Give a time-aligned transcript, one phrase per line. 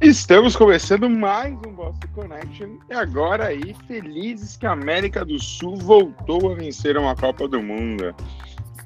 [0.00, 5.76] Estamos começando mais um Boston Connection e agora aí felizes que a América do Sul
[5.76, 8.14] voltou a vencer uma Copa do Mundo.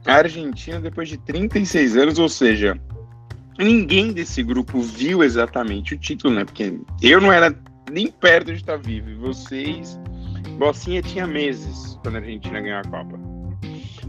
[0.05, 2.77] A Argentina depois de 36 anos, ou seja,
[3.57, 6.45] ninguém desse grupo viu exatamente o título, né?
[6.45, 7.57] Porque eu não era
[7.93, 9.97] nem perto de estar vivo e vocês,
[10.59, 13.21] Bocinha tinha meses quando a Argentina ganhou a Copa.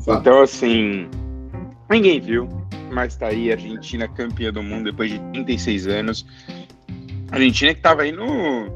[0.07, 1.07] Então assim,
[1.87, 2.49] ninguém viu,
[2.91, 6.25] mas tá aí a Argentina campeã do mundo depois de 36 anos
[7.35, 8.69] a Argentina que estava aí no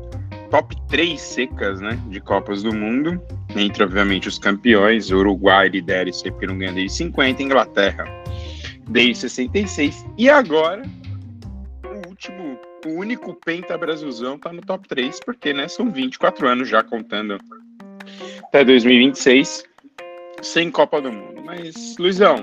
[0.51, 3.21] top 3 secas, né, de Copas do Mundo,
[3.55, 8.05] entre, obviamente, os campeões, Uruguai lidera isso aí porque não ganha desde 50, Inglaterra
[8.89, 10.81] desde 66, e agora
[11.85, 16.67] o último, o único penta Brasilzão tá no top 3, porque, né, são 24 anos
[16.67, 17.37] já contando
[18.43, 19.63] até 2026,
[20.41, 21.43] sem Copa do Mundo.
[21.45, 22.37] Mas, Luizão,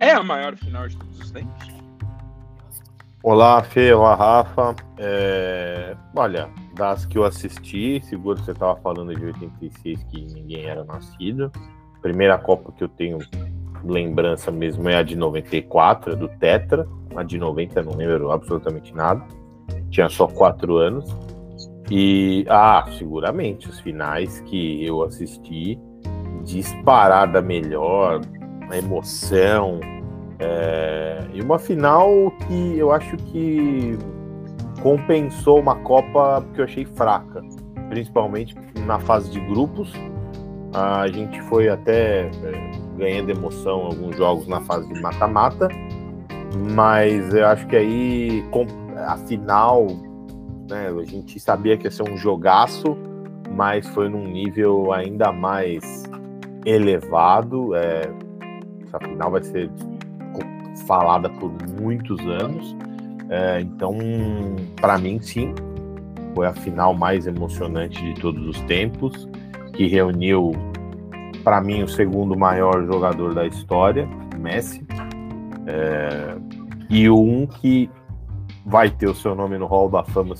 [0.00, 1.73] é a maior final de todos os tempos?
[3.26, 4.76] Olá, Fê, olá, Rafa.
[4.98, 5.96] É...
[6.14, 10.84] Olha, das que eu assisti, seguro que você estava falando de 86 que ninguém era
[10.84, 11.50] nascido.
[12.02, 13.18] Primeira Copa que eu tenho
[13.82, 16.86] lembrança mesmo é a de 94, é do Tetra.
[17.16, 19.24] A de 90 não lembro absolutamente nada.
[19.88, 21.06] Tinha só quatro anos.
[21.90, 25.80] E, ah, seguramente, os finais que eu assisti,
[26.44, 28.20] disparada melhor,
[28.70, 29.80] a emoção,
[30.38, 33.98] é, e uma final que eu acho que
[34.82, 37.42] compensou uma Copa que eu achei fraca,
[37.88, 38.54] principalmente
[38.86, 39.92] na fase de grupos.
[40.72, 42.30] A gente foi até é,
[42.96, 45.68] ganhando emoção em alguns jogos na fase de mata-mata,
[46.74, 48.44] mas eu acho que aí
[49.06, 49.86] a final,
[50.68, 52.96] né, a gente sabia que ia ser um jogaço,
[53.50, 56.04] mas foi num nível ainda mais
[56.66, 57.74] elevado.
[57.74, 58.02] É,
[58.82, 59.70] essa final vai ser
[60.86, 62.76] falada por muitos anos.
[63.30, 63.96] É, então,
[64.80, 65.54] para mim, sim,
[66.34, 69.28] foi a final mais emocionante de todos os tempos,
[69.72, 70.52] que reuniu,
[71.42, 74.86] para mim, o segundo maior jogador da história, Messi,
[75.66, 76.36] é,
[76.90, 77.90] e um que
[78.64, 80.34] vai ter o seu nome no Hall da Fama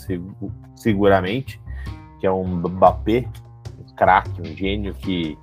[0.76, 1.60] seguramente,
[2.20, 3.26] que é um Mbappé,
[3.78, 5.38] um craque, um gênio que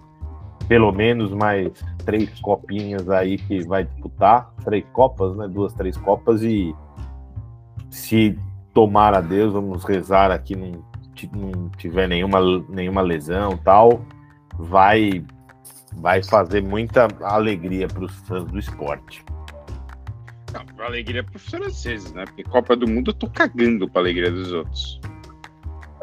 [0.68, 1.72] pelo menos mais
[2.04, 5.48] três copinhas aí que vai disputar, três copas, né?
[5.48, 6.76] Duas, três copas e
[7.90, 8.38] se
[8.74, 10.84] tomar a Deus, vamos rezar aqui, não,
[11.34, 12.40] não tiver nenhuma,
[12.70, 14.02] nenhuma lesão tal,
[14.58, 15.24] vai
[15.98, 19.24] vai fazer muita alegria para os fãs do esporte.
[20.54, 22.26] Não, alegria para os franceses, né?
[22.26, 25.00] Porque Copa do Mundo eu tô cagando para alegria dos outros.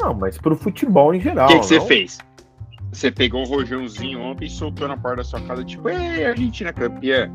[0.00, 1.46] Não, mas para o futebol em geral.
[1.46, 2.18] O que você fez?
[2.92, 6.72] Você pegou o rojãozinho ontem e soltou na porta da sua casa, tipo, ei, Argentina
[6.72, 7.30] campeã.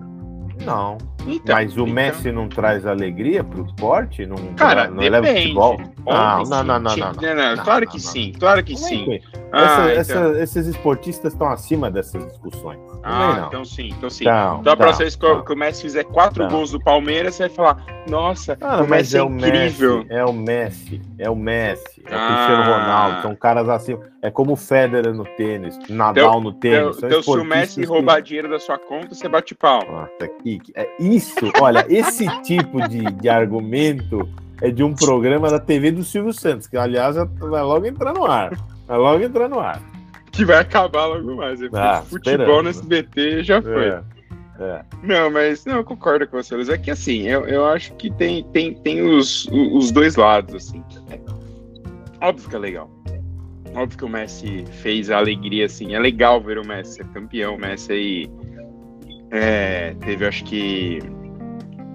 [0.66, 0.98] Não.
[1.28, 1.94] Então, Mas o então...
[1.94, 4.26] Messi não traz alegria pro esporte?
[4.26, 5.80] Não, Cara, não leva futebol?
[6.06, 9.22] Não, não, não, não, não, Claro que sim, claro que sim.
[9.52, 10.36] Ah, então.
[10.36, 12.80] esses esportistas estão acima dessas discussões.
[13.04, 14.24] Ah, então sim, então sim.
[14.24, 17.56] Então, então a próxima vez que o Messi fizer quatro gols do Palmeiras, você vai
[17.56, 20.06] falar, nossa, o Messi é, é incrível.
[20.10, 24.54] é o Messi, é o Messi, é o Cristiano Ronaldo, são caras assim, é como
[24.54, 26.98] o Federer no tênis, Nadal então, no tênis.
[26.98, 29.82] Então, se o Messi roubar dinheiro da sua conta, você bate pau.
[29.86, 34.28] Nossa, que, é isso, olha, esse tipo de, de argumento
[34.62, 38.26] é de um programa da TV do Silvio Santos, que aliás vai logo entrar no
[38.26, 38.58] ar.
[38.88, 39.82] Vai logo entrar no ar.
[40.32, 41.60] Que vai acabar logo mais.
[41.74, 43.88] Ah, futebol no SBT já foi.
[43.88, 44.04] É,
[44.60, 44.82] é.
[45.04, 46.70] Não, mas não, eu concordo com você, Luiz.
[46.70, 50.84] É que assim, eu, eu acho que tem, tem, tem os, os dois lados, assim.
[52.22, 52.90] Óbvio que é legal.
[53.76, 55.94] Óbvio que o Messi fez a alegria, assim.
[55.94, 57.56] É legal ver o Messi ser campeão.
[57.56, 58.32] O Messi aí
[59.34, 61.00] é, teve, acho que,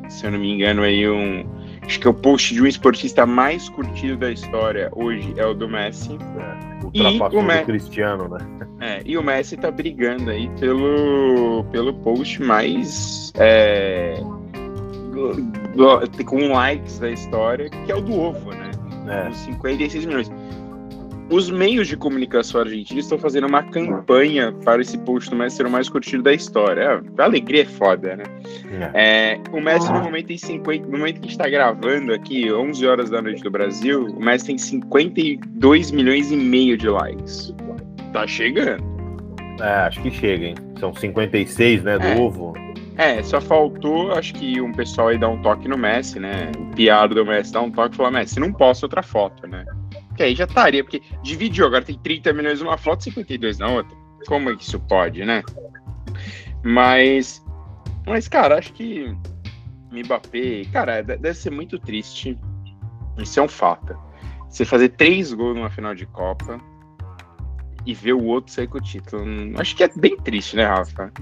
[0.09, 1.47] se eu não me engano, aí um.
[1.82, 5.54] Acho que é o post de um esportista mais curtido da história hoje é o
[5.54, 6.19] do Messi.
[6.37, 8.38] É, ultrapassou o Messi, Cristiano, né?
[8.81, 13.32] É, e o Messi tá brigando aí pelo, pelo post mais.
[13.37, 14.20] É,
[16.26, 18.70] com likes da história, que é o do ovo, né?
[19.08, 19.32] É.
[19.32, 20.29] 56 milhões
[21.30, 25.66] os meios de comunicação argentinos estão fazendo uma campanha para esse post do Messi ser
[25.66, 26.80] o mais curtido da história.
[26.80, 28.25] É, a alegria é foda, né?
[28.94, 29.34] É.
[29.34, 30.86] É, o Messi, no momento, tem 50.
[30.86, 34.20] No momento que a gente está gravando aqui, 11 horas da noite do Brasil, o
[34.20, 37.54] Messi tem 52 milhões e meio de likes.
[38.12, 38.82] Tá chegando.
[39.60, 40.54] É, acho que chega, hein?
[40.78, 41.98] São 56, né?
[41.98, 42.16] Do é.
[42.16, 42.54] ovo.
[42.96, 46.50] É, só faltou, acho que um pessoal aí dar um toque no Messi, né?
[46.58, 49.64] O piado do Messi dar um toque e falar, Messi, não posta outra foto, né?
[50.19, 53.69] Que aí já estaria, porque dividiu, agora tem 30 milhões numa foto e 52 na
[53.69, 53.97] outra.
[54.26, 55.44] Como é que isso pode, né?
[56.65, 57.41] Mas,
[58.05, 59.17] mas cara, acho que
[59.93, 62.37] Mbappé, cara, deve ser muito triste
[63.17, 63.97] Isso é um fato.
[64.50, 66.61] Você fazer três gols numa final de Copa
[67.87, 69.25] e ver o outro sair com o título.
[69.56, 71.12] Acho que é bem triste, né, Rafa?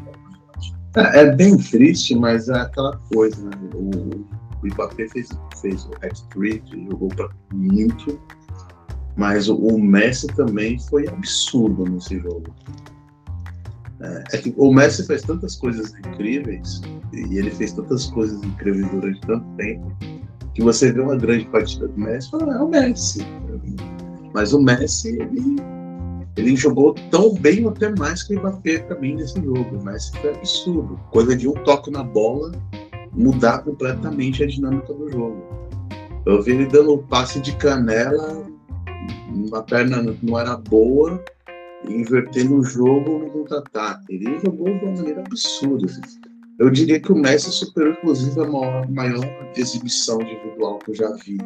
[0.97, 3.57] É, é bem triste, mas é aquela coisa, né?
[3.75, 3.91] O,
[4.63, 5.29] o Mbappé fez,
[5.61, 8.19] fez o hat-trick, jogou para muito,
[9.17, 12.55] mas o, o, Messi também foi absurdo nesse jogo.
[14.01, 16.83] É, é, que o Messi fez tantas coisas incríveis,
[17.13, 19.91] e ele fez tantas coisas incríveis durante tanto tempo,
[20.55, 23.27] que você vê uma grande partida do Messi e fala, é o Messi.
[24.35, 25.57] Mas o Messi, ele
[26.37, 31.01] ele jogou tão bem até mais que o Mbappé mim nesse jogo, mas foi absurdo.
[31.11, 32.53] Coisa de um toque na bola
[33.13, 35.43] mudar completamente a dinâmica do jogo.
[36.27, 38.45] Eu vi ele dando um passe de canela,
[39.29, 41.23] uma perna não era boa,
[41.89, 44.15] invertendo o jogo no contra-ataque.
[44.15, 45.87] Ele jogou de uma maneira absurda.
[46.59, 51.13] Eu diria que o Messi superou, inclusive, a maior, maior exibição individual que eu já
[51.13, 51.39] vi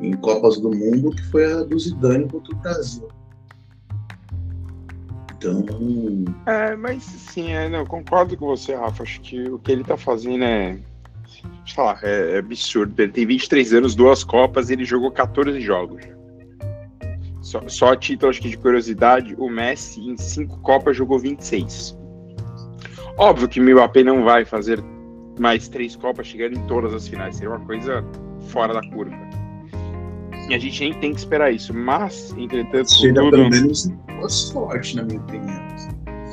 [0.00, 3.08] em Copas do Mundo, que foi a do Zidane contra o Brasil.
[5.36, 5.64] Então.
[6.46, 9.02] É, mas sim, é, não, concordo com você, Rafa.
[9.02, 10.78] Acho que o que ele tá fazendo é.
[11.66, 13.00] Sei lá, é, é absurdo.
[13.00, 16.17] Ele tem 23 anos, duas Copas, ele jogou 14 jogos.
[17.48, 21.96] Só, só título acho que de curiosidade, o Messi em cinco Copas jogou 26.
[23.16, 24.84] Óbvio que o Mbappé não vai fazer
[25.40, 27.36] mais três Copas chegando em todas as finais.
[27.36, 28.04] Seria uma coisa
[28.48, 29.16] fora da curva.
[30.50, 31.72] E a gente nem tem que esperar isso.
[31.72, 32.92] Mas, entretanto.
[32.92, 33.30] Chega tudo...
[33.30, 33.90] pelo menos
[34.20, 35.68] fosse forte, na minha opinião.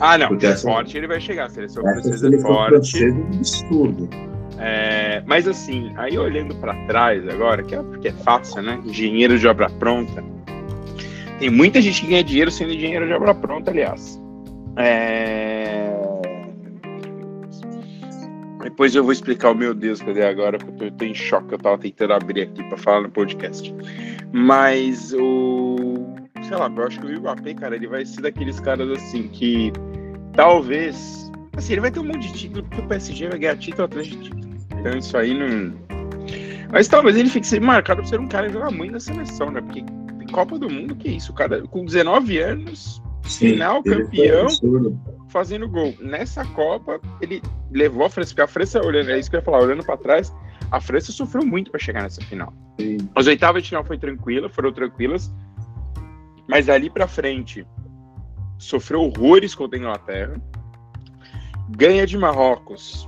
[0.01, 0.27] Ah, não.
[0.27, 1.45] Porque essa, forte ele vai chegar.
[1.45, 3.01] A seleção francesa é forte.
[3.05, 4.09] É um absurdo.
[4.57, 8.81] É, mas assim, aí olhando para trás agora, que é porque é fácil, né?
[8.83, 10.34] Engenheiro de obra pronta.
[11.39, 14.21] Tem muita gente que ganha dinheiro sendo engenheiro de obra pronta, aliás.
[14.77, 15.93] É...
[18.63, 20.57] Depois eu vou explicar o meu Deus, cadê agora?
[20.57, 23.73] Porque eu tô em choque, eu tava tentando abrir aqui para falar no podcast.
[24.33, 25.75] Mas o
[26.47, 29.71] sei lá, eu acho que o Mbappé, cara, ele vai ser daqueles caras assim que
[30.33, 31.31] talvez.
[31.57, 34.07] Assim, ele vai ter um monte de título, porque o PSG vai ganhar título atrás
[34.07, 34.43] de título.
[34.79, 35.73] Então isso aí não.
[36.71, 39.61] Mas talvez ele fique marcado por ser um cara que joga muito na seleção, né?
[39.61, 39.83] Porque
[40.35, 41.31] Copa do Mundo, que isso?
[41.31, 44.47] O cara com 19 anos, Sim, final, campeão,
[45.29, 45.95] fazendo gol.
[46.01, 47.41] Nessa Copa, ele
[47.71, 49.95] levou a França, porque a França, olhando, é isso que eu ia falar, olhando para
[49.95, 50.33] trás,
[50.69, 52.53] a França sofreu muito para chegar nessa final.
[52.77, 52.97] Sim.
[53.15, 55.33] As oitavas de final foi tranquila, foram tranquilas,
[56.49, 57.65] mas ali para frente
[58.57, 60.41] sofreu horrores contra a Inglaterra,
[61.69, 63.07] ganha de Marrocos,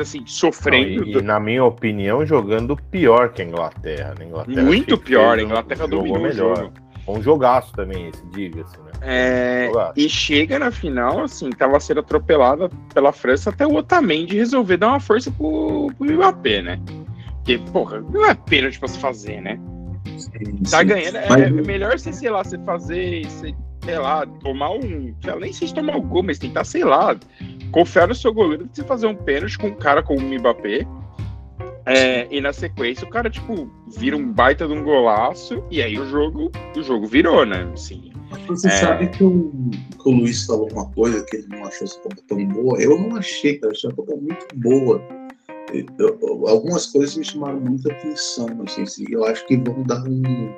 [0.00, 1.04] assim, sofrendo.
[1.06, 4.14] Não, e, na minha opinião, jogando pior que a Inglaterra.
[4.18, 4.26] Né?
[4.26, 6.56] Inglaterra Muito pior, a Inglaterra dominou melhor.
[6.56, 6.72] Jogo.
[7.06, 8.92] Um jogaço também, esse, diga-se, né?
[9.00, 14.76] É, e chega na final, assim, tava sendo atropelada pela França até o Otamendi resolver
[14.76, 16.80] dar uma força pro, pro Mbappé, né?
[17.38, 19.58] Porque, porra, não é pênalti pra se fazer, né?
[20.16, 20.86] Sim, tá sim.
[20.86, 21.16] ganhando.
[21.16, 21.42] É, mas...
[21.42, 25.14] é, melhor você, sei lá, você fazer, sei, sei lá, tomar um.
[25.40, 27.16] Nem sei se tomar o gol, mas tentar, sei lá,
[27.70, 30.86] confiar no seu goleiro de você fazer um pênalti com um cara como o Mbappé.
[31.84, 35.98] É, e na sequência o cara, tipo, vira um baita de um golaço, e aí
[35.98, 37.68] o jogo, o jogo virou, né?
[37.74, 38.12] Assim,
[38.46, 38.70] você é...
[38.70, 39.50] sabe que o,
[40.00, 42.80] que o Luiz falou uma coisa que ele não achou essa Copa tão boa.
[42.80, 45.02] Eu não achei, cara, eu achei a Copa muito boa.
[45.72, 50.54] Eu, eu, algumas coisas me chamaram muita atenção, assim, eu acho que vão dar um.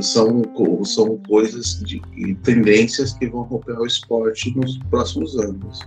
[0.00, 0.42] São,
[0.84, 2.02] são coisas de
[2.42, 5.80] tendências que vão romper o esporte nos próximos anos.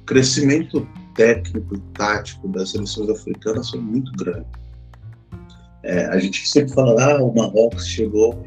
[0.00, 4.46] O crescimento técnico e tático das seleções africanas foi muito grande.
[5.84, 8.42] É, a gente sempre fala, ah, o Marrocos chegou,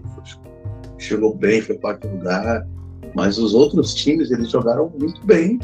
[0.98, 2.68] chegou bem, foi quarto lugar,
[3.16, 5.60] mas os outros times eles jogaram muito bem,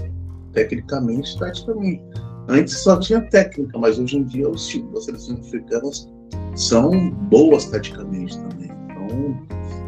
[0.53, 2.03] tecnicamente e taticamente.
[2.48, 6.10] Antes só tinha técnica, mas hoje em dia os times das seleções africanas
[6.56, 8.77] são boas taticamente também.
[9.08, 9.38] Então,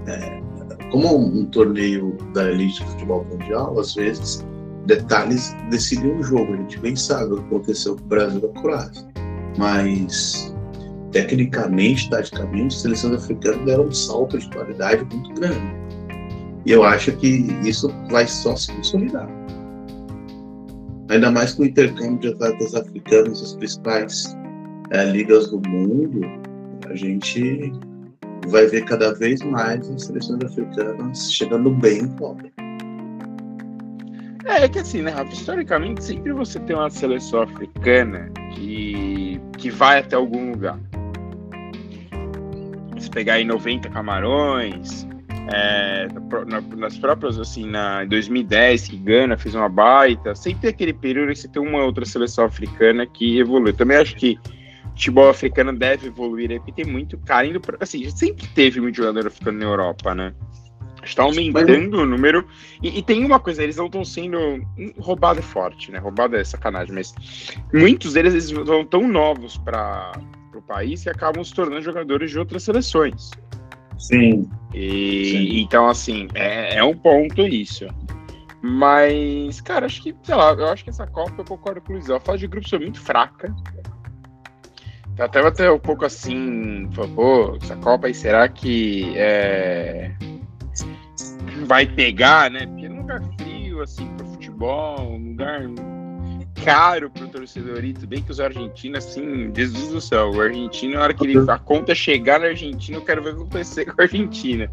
[0.08, 0.42] é,
[0.92, 4.46] como um, torneio da elite do futebol mundial, às vezes
[4.86, 6.54] detalhes decidem o jogo.
[6.54, 9.08] A gente bem sabe o que aconteceu com o Brasil e a Croácia.
[9.58, 10.56] Mas,
[11.12, 15.80] tecnicamente, taticamente, as seleções africanas deram um salto de qualidade muito grande.
[16.66, 19.30] E eu acho que isso vai só se consolidar.
[21.10, 24.38] Ainda mais com o intercâmbio de atletas africanos nas principais
[24.92, 26.22] é, ligas do mundo,
[26.88, 27.74] a gente
[28.50, 32.44] vai ver cada vez mais as seleções africanas chegando bem em Copa.
[34.46, 35.32] É, é que assim, né, Rafa?
[35.32, 40.80] Historicamente, sempre você tem uma seleção africana que, que vai até algum lugar.
[42.98, 45.08] Se pegar aí 90 Camarões,
[45.54, 46.08] é,
[46.76, 51.30] nas próprias, assim, na, em 2010, que Gana fez uma baita, sempre tem aquele período
[51.30, 53.74] que você tem uma outra seleção africana que evolui.
[53.74, 54.38] Também acho que
[55.00, 58.98] futebol africano deve evoluir aí, porque tem muito cara indo pra, assim, sempre teve muito
[58.98, 60.34] jogador africano na Europa, né?
[61.02, 62.02] Está aumentando mas...
[62.02, 62.46] o número.
[62.84, 64.38] E, e, tem uma coisa, eles não estão sendo.
[65.00, 65.98] Roubado é forte, né?
[65.98, 67.16] Roubado é sacanagem, mas
[67.74, 70.12] muitos deles eles vão tão novos para
[70.54, 73.32] o país que acabam se tornando jogadores de outras seleções.
[73.98, 74.50] Sim.
[74.74, 75.60] E, Sim.
[75.62, 77.88] Então, assim, é, é um ponto isso.
[78.62, 81.96] Mas, cara, acho que, sei lá, eu acho que essa Copa eu concordo com o
[81.96, 82.18] Luizão.
[82.18, 83.56] A fase de grupos foi muito fraca.
[85.20, 90.12] Até até um pouco assim, pô, essa Copa aí, será que é,
[91.66, 92.66] vai pegar, né?
[92.66, 95.62] Porque é um lugar frio, assim, pro futebol, um lugar
[96.64, 97.82] caro pro torcedor.
[97.82, 101.40] Tudo bem que os argentinos, assim, Jesus do céu, o argentino, na hora que ele,
[101.50, 104.72] a conta chegar na Argentina, eu quero ver o que acontecer com a Argentina.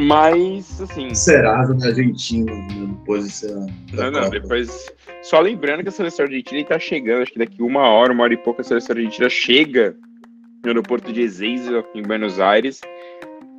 [0.00, 1.14] Mas, assim.
[1.14, 3.66] Serasa na Argentina, depois dessa.
[3.92, 4.90] Não, não, depois.
[5.22, 8.34] Só lembrando que a seleção argentina está chegando, acho que daqui uma hora, uma hora
[8.34, 9.94] e pouco, a seleção argentina chega
[10.62, 12.80] no aeroporto de Ezeiza, em Buenos Aires.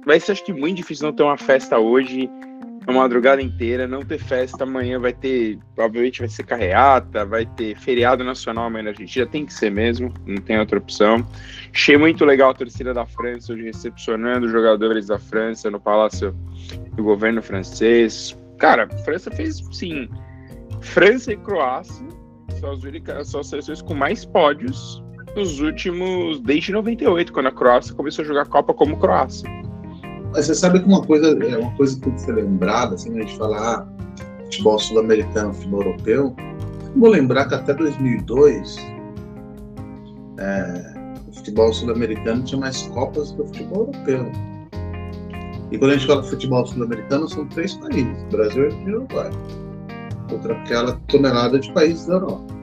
[0.05, 2.29] Vai ser, acho que, muito difícil não ter uma festa hoje
[2.85, 7.77] a madrugada inteira, não ter festa amanhã, vai ter, obviamente vai ser carreata, vai ter
[7.77, 11.25] feriado nacional amanhã na Argentina, tem que ser mesmo, não tem outra opção.
[11.73, 16.35] Achei muito legal a torcida da França hoje recepcionando jogadores da França no palácio
[16.93, 18.35] do governo francês.
[18.57, 20.09] Cara, a França fez, sim,
[20.81, 22.05] França e Croácia
[22.59, 25.03] são as, únicas, são as seleções com mais pódios
[25.35, 29.49] nos últimos, desde 98, quando a Croácia começou a jogar Copa como Croácia.
[30.31, 33.17] Mas você sabe que uma coisa, é uma coisa que tem que ser lembrada, assim,
[33.17, 33.85] a gente fala ah,
[34.45, 36.35] futebol sul-americano, futebol europeu,
[36.95, 38.77] vou lembrar que até 2002
[40.37, 40.93] é,
[41.27, 44.31] o futebol sul-americano tinha mais copas do que o futebol europeu.
[45.71, 49.29] E quando a gente fala futebol sul-americano, são três países, Brasil e Uruguai.
[50.29, 52.60] Contra aquela tonelada de países da Europa.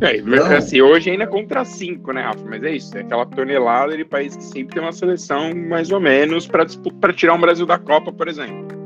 [0.00, 0.46] É, não.
[0.46, 2.44] assim, hoje ainda contra cinco, né, Rafa?
[2.48, 5.98] Mas é isso, é aquela tonelada de país que sempre tem uma seleção mais ou
[6.00, 8.78] menos para tirar um Brasil da Copa, por exemplo.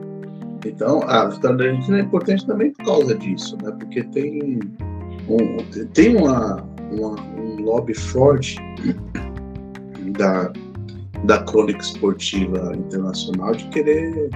[0.64, 3.72] Então, a vitória da Argentina é importante também por causa disso, né?
[3.78, 4.60] Porque tem,
[5.28, 8.56] um, tem uma, uma, um lobby forte
[10.16, 10.52] da,
[11.24, 14.30] da crônica esportiva internacional de querer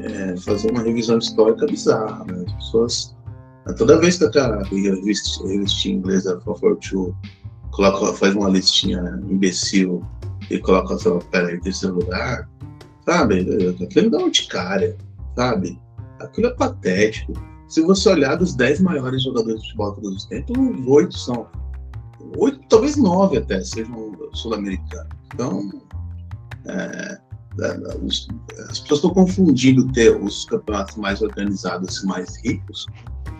[0.00, 2.44] é, fazer uma revisão histórica bizarra, né?
[2.46, 3.17] As pessoas
[3.76, 7.14] Toda vez que aquela revista, revista inglesa Fortune
[7.70, 10.04] coloca, faz uma listinha imbecil
[10.50, 12.48] e coloca a sua pera em terceiro lugar,
[13.04, 13.46] sabe?
[13.82, 14.96] Aquilo dá urticária,
[15.36, 15.78] sabe?
[16.20, 17.32] Aquilo é patético.
[17.68, 20.56] Se você olhar dos 10 maiores jogadores de futebol todos os tempos,
[20.86, 21.46] oito são.
[22.38, 25.12] Oito, talvez nove até sejam sul-americanos.
[25.34, 25.70] Então,
[26.66, 27.18] é,
[27.60, 27.70] é
[28.70, 32.86] as pessoas estão confundindo ter os campeonatos mais organizados e mais ricos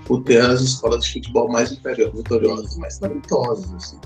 [0.08, 3.74] por ter as escolas de futebol mais vitoriosas e mais talentosas.
[3.74, 4.00] Assim.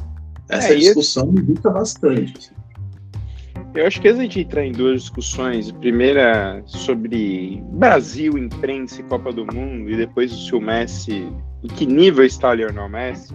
[0.49, 2.35] Essa é, discussão me irrita bastante.
[2.37, 2.63] Assim.
[3.73, 9.05] Eu acho que a gente entrar em duas discussões, a primeira sobre Brasil, imprensa e
[9.05, 11.33] Copa do Mundo, e depois se o Messi,
[11.63, 13.33] em que nível está o Lionel Messi,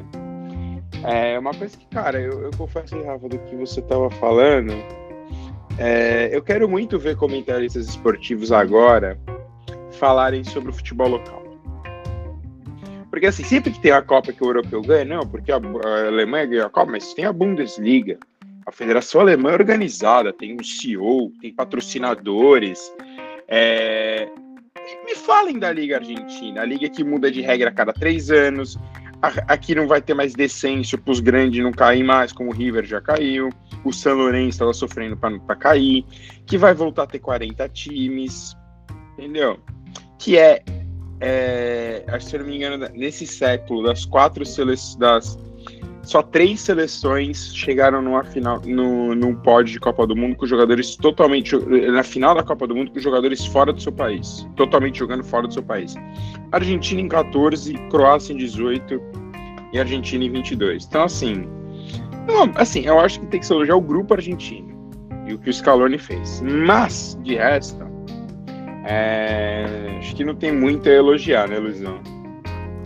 [1.04, 4.74] é uma coisa que, cara, eu, eu confesso, Rafa, do que você estava falando,
[5.80, 9.18] é, eu quero muito ver comentaristas esportivos agora
[9.92, 11.47] falarem sobre o futebol local.
[13.10, 16.08] Porque assim, sempre que tem a Copa que o europeu ganha, não, porque a, a
[16.08, 18.18] Alemanha ganha a Copa, mas tem a Bundesliga.
[18.66, 22.92] A Federação Alemã é organizada, tem um CEO, tem patrocinadores.
[23.48, 24.28] É...
[25.06, 28.78] Me falem da Liga Argentina, a liga que muda de regra a cada três anos.
[29.22, 32.86] Aqui não vai ter mais descenso para os grandes não cair mais, como o River
[32.86, 33.50] já caiu.
[33.84, 36.06] O San Lourenço estava sofrendo para cair.
[36.46, 38.56] Que vai voltar a ter 40 times.
[39.14, 39.60] Entendeu?
[40.20, 40.62] Que é
[41.20, 45.38] é, acho se eu não me engano, nesse século, das quatro seleções,
[46.04, 50.96] só três seleções chegaram numa final, no, num pódio de Copa do Mundo com jogadores
[50.96, 55.24] totalmente na final da Copa do Mundo com jogadores fora do seu país, totalmente jogando
[55.24, 55.96] fora do seu país.
[56.52, 59.02] Argentina em 14, Croácia em 18
[59.74, 60.86] e Argentina em 22.
[60.86, 61.46] Então assim,
[62.26, 64.78] não, assim, eu acho que tem que se elogiar o grupo argentino
[65.28, 66.42] e o que o Scaloni fez.
[66.42, 67.86] Mas de resto,
[68.89, 72.00] é, acho que não tem muito a elogiar, né, Luizão?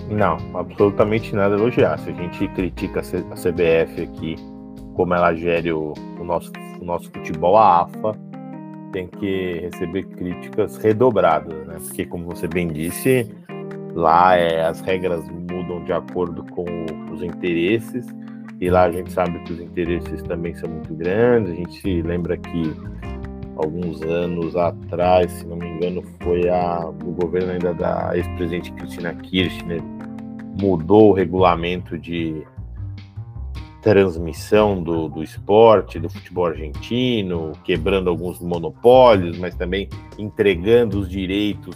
[0.09, 1.97] Não, absolutamente nada a elogiar.
[1.99, 4.35] Se a gente critica a CBF aqui,
[4.95, 8.17] como ela gere o, o, nosso, o nosso futebol, a AFA
[8.91, 11.77] tem que receber críticas redobradas, né?
[11.79, 13.29] Porque, como você bem disse,
[13.93, 16.65] lá é, as regras mudam de acordo com
[17.13, 18.05] os interesses,
[18.59, 21.53] e lá a gente sabe que os interesses também são muito grandes.
[21.53, 22.75] A gente lembra que
[23.63, 29.13] alguns anos atrás, se não me engano, foi a, o governo ainda da ex-presidente Cristina
[29.13, 29.81] Kirchner
[30.59, 32.45] mudou o regulamento de,
[33.81, 41.75] transmissão do, do esporte, do futebol argentino, quebrando alguns monopólios, mas também entregando os direitos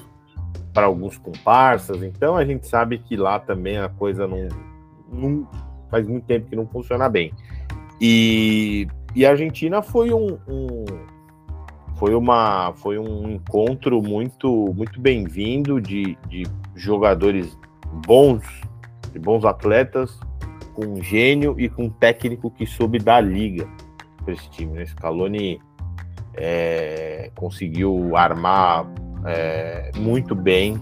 [0.72, 2.04] para alguns comparsas.
[2.04, 4.48] Então a gente sabe que lá também a coisa não,
[5.12, 5.48] não
[5.90, 7.34] faz muito tempo que não funciona bem.
[8.00, 10.86] E, e a Argentina foi um, um
[11.96, 16.44] foi uma foi um encontro muito muito bem-vindo de, de
[16.76, 17.58] jogadores
[18.06, 18.44] bons,
[19.12, 20.20] de bons atletas,
[20.74, 23.68] com um gênio e com um técnico que soube dar liga
[24.24, 24.74] para esse time.
[24.74, 24.86] Né?
[24.86, 25.62] Scaloni
[26.34, 28.86] é, conseguiu armar
[29.26, 30.82] é, muito bem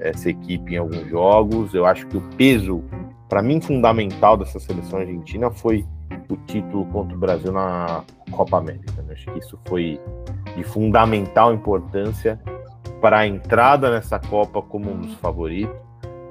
[0.00, 1.74] essa equipe em alguns jogos.
[1.74, 2.82] Eu acho que o peso,
[3.28, 5.86] para mim, fundamental dessa seleção argentina foi
[6.28, 9.02] o título contra o Brasil na Copa América.
[9.02, 9.12] Né?
[9.12, 10.00] Acho que isso foi
[10.56, 12.40] de fundamental importância
[13.00, 15.76] para a entrada nessa Copa como um dos favoritos,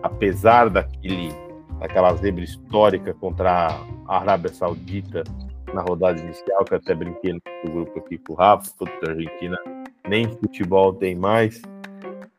[0.01, 1.31] apesar daquele,
[1.79, 3.67] daquela zebra histórica contra
[4.07, 5.23] a Arábia Saudita
[5.73, 9.57] na rodada inicial, que até brinquei no grupo aqui com o Rafa, a Argentina
[10.07, 11.61] nem futebol tem mais.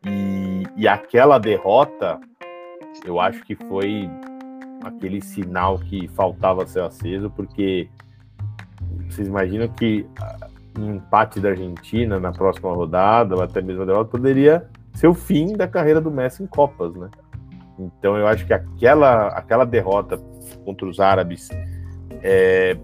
[0.06, 2.20] E, e aquela derrota,
[3.04, 4.08] eu acho que foi
[4.84, 7.88] aquele sinal que faltava ser aceso, porque
[9.08, 10.06] vocês imaginam que
[10.78, 15.14] um empate da Argentina na próxima rodada, ou até mesmo a derrota, poderia ser o
[15.14, 17.08] fim da carreira do Messi em Copas, né?
[17.78, 20.18] Então eu acho que aquela, aquela derrota
[20.64, 21.48] contra os árabes
[22.22, 22.76] é,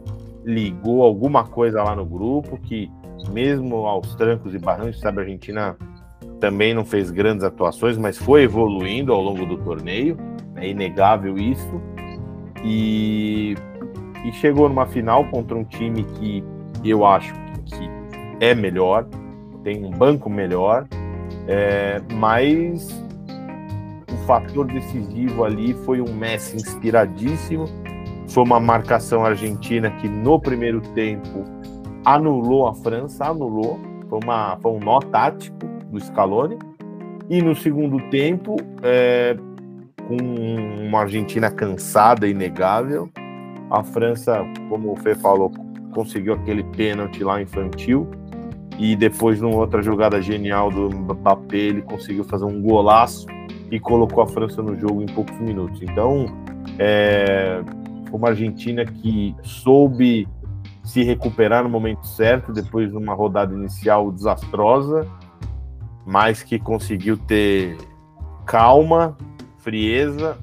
[0.44, 2.90] ligou alguma coisa lá no grupo que,
[3.30, 5.76] mesmo aos trancos e barrancos, sabe, a Argentina
[6.40, 10.16] também não fez grandes atuações, mas foi evoluindo ao longo do torneio,
[10.60, 11.80] é inegável isso.
[12.62, 13.56] E,
[14.24, 16.44] e chegou numa final contra um time que
[16.84, 17.32] eu acho
[17.64, 17.90] que
[18.40, 19.06] é melhor,
[19.62, 20.86] tem um banco melhor,
[21.46, 22.88] é, mas
[24.12, 27.64] o fator decisivo ali foi um Messi inspiradíssimo,
[28.28, 31.44] foi uma marcação argentina que no primeiro tempo
[32.04, 35.58] anulou a França, anulou, foi, uma, foi um nó tático
[35.90, 36.58] do Scaloni,
[37.28, 39.36] e no segundo tempo, é,
[40.10, 43.08] com uma Argentina cansada, inegável,
[43.70, 45.52] a França, como o Fê falou,
[45.94, 48.10] conseguiu aquele pênalti lá infantil
[48.76, 53.26] e depois numa outra jogada genial do Mbappé ele conseguiu fazer um golaço
[53.70, 55.80] e colocou a França no jogo em poucos minutos.
[55.80, 56.26] Então,
[56.76, 57.62] é,
[58.08, 60.26] foi uma Argentina que soube
[60.82, 65.06] se recuperar no momento certo depois de uma rodada inicial desastrosa,
[66.04, 67.76] mas que conseguiu ter
[68.44, 69.16] calma,
[69.60, 70.38] frieza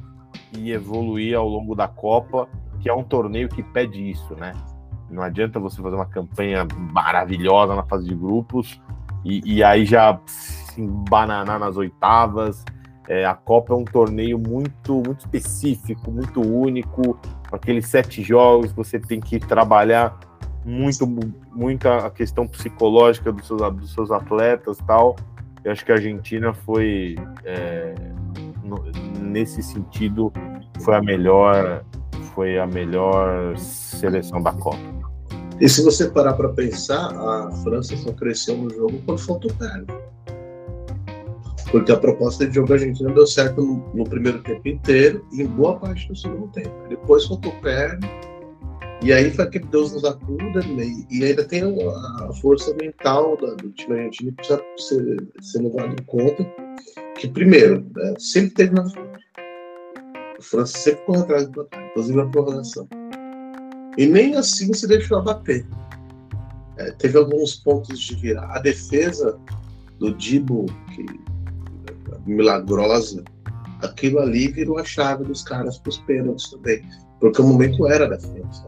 [0.57, 2.47] e evoluir ao longo da Copa,
[2.79, 4.53] que é um torneio que pede isso, né?
[5.09, 8.81] Não adianta você fazer uma campanha maravilhosa na fase de grupos
[9.23, 12.63] e, e aí já se embananar nas oitavas.
[13.07, 17.17] É, a Copa é um torneio muito, muito específico, muito único.
[17.51, 20.19] Aqueles sete jogos, você tem que trabalhar
[20.65, 21.07] muito,
[21.53, 25.15] muito a questão psicológica dos seus, dos seus atletas tal.
[25.63, 27.95] Eu acho que a Argentina foi, é,
[29.21, 30.31] nesse sentido,
[30.81, 31.83] foi a melhor,
[32.33, 34.97] foi a melhor seleção da Copa.
[35.59, 39.85] E se você parar para pensar, a França só cresceu no jogo quando faltou perna.
[41.71, 45.47] Porque a proposta de jogo argentina deu certo no, no, primeiro tempo inteiro e em
[45.47, 46.71] boa parte do segundo tempo.
[46.87, 48.07] Depois faltou perna.
[49.01, 50.61] E aí foi que Deus nos acuda.
[50.61, 50.85] Né?
[51.09, 55.93] E ainda tem a força mental da, do time argentino que precisa ser, ser levado
[55.99, 56.66] em conta.
[57.17, 59.19] Que, primeiro, né, sempre teve na frente.
[60.37, 62.87] A França sempre correu atrás do placar, inclusive na prorrogação.
[63.97, 65.65] E nem assim se deixou abater.
[66.77, 68.55] É, teve alguns pontos de virar.
[68.55, 69.39] A defesa
[69.97, 71.05] do Dibo, que
[72.27, 73.23] milagrosa,
[73.81, 76.83] aquilo ali virou a chave dos caras para os pênaltis também.
[77.19, 78.67] Porque o momento era da França.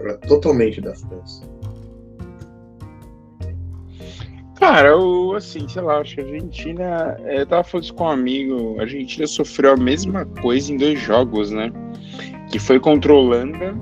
[0.00, 1.57] Era totalmente da França.
[4.58, 7.16] Cara, eu, assim, sei lá, acho que a Argentina.
[7.26, 8.76] Eu tava falando isso com um amigo.
[8.78, 11.72] A Argentina sofreu a mesma coisa em dois jogos, né?
[12.50, 13.74] que foi contra a Holanda,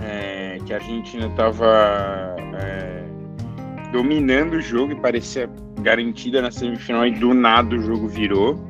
[0.00, 3.02] é, que a Argentina estava é,
[3.92, 5.48] dominando o jogo e parecia
[5.80, 8.60] garantida na semifinal e do nada o jogo virou.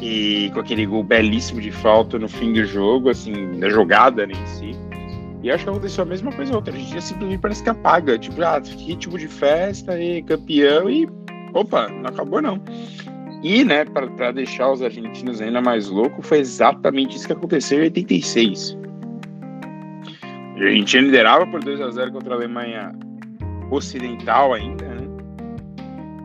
[0.00, 4.32] E com aquele gol belíssimo de falta no fim do jogo, assim, da jogada né,
[4.32, 4.87] em si.
[5.42, 6.58] E acho que aconteceu a mesma coisa.
[6.58, 8.18] A gente simplesmente parece que apaga.
[8.18, 11.08] Tipo, ah, ritmo de festa e campeão e.
[11.54, 12.60] Opa, não acabou não.
[13.42, 17.82] E, né, para deixar os argentinos ainda mais loucos, foi exatamente isso que aconteceu em
[17.82, 18.76] 86.
[20.56, 22.92] A Argentina liderava por 2 a 0 contra a Alemanha
[23.70, 25.06] Ocidental ainda, né?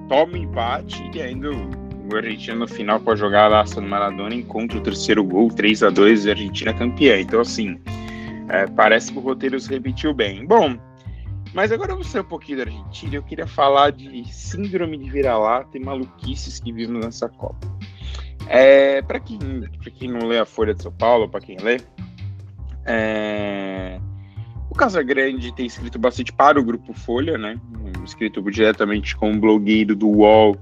[0.10, 4.82] Toma empate e ainda o Argentina no final pode jogar lá no Maradona encontra o
[4.82, 7.20] terceiro gol, 3 a 2 e a Argentina campeã.
[7.20, 7.80] Então, assim,
[8.50, 10.46] é, parece que o roteiro se repetiu bem.
[10.46, 10.78] Bom,
[11.54, 13.16] mas agora sair um pouquinho da Argentina.
[13.16, 17.68] Eu queria falar de síndrome de vira-lata e maluquices que vimos nessa Copa.
[18.48, 19.40] É, para quem,
[19.96, 21.80] quem não lê a Folha de São Paulo, para quem lê,
[22.86, 24.00] é,
[24.70, 27.60] o Casagrande tem escrito bastante para o Grupo Folha, né?
[28.04, 30.58] Escrito diretamente com um blogueiro do UOL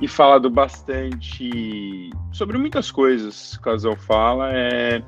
[0.00, 4.50] e falado bastante sobre muitas coisas o Casal fala.
[4.52, 5.02] É,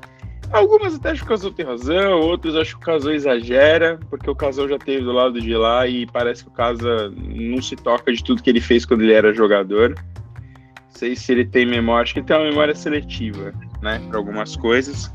[0.51, 4.29] algumas até acho que o Casal tem razão, outras acho que o Casal exagera, porque
[4.29, 7.75] o Casal já teve do lado de lá e parece que o Casa não se
[7.75, 9.95] toca de tudo que ele fez quando ele era jogador.
[9.95, 14.17] Não sei se ele tem memória, acho que ele tem uma memória seletiva, né, para
[14.17, 15.11] algumas coisas.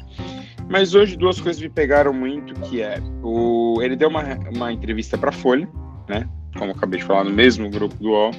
[0.68, 4.23] Mas hoje duas coisas me pegaram muito, que é o ele deu uma,
[4.55, 5.68] uma entrevista para Folha,
[6.09, 6.29] né?
[6.57, 8.31] Como acabei de falar no mesmo grupo do UOL,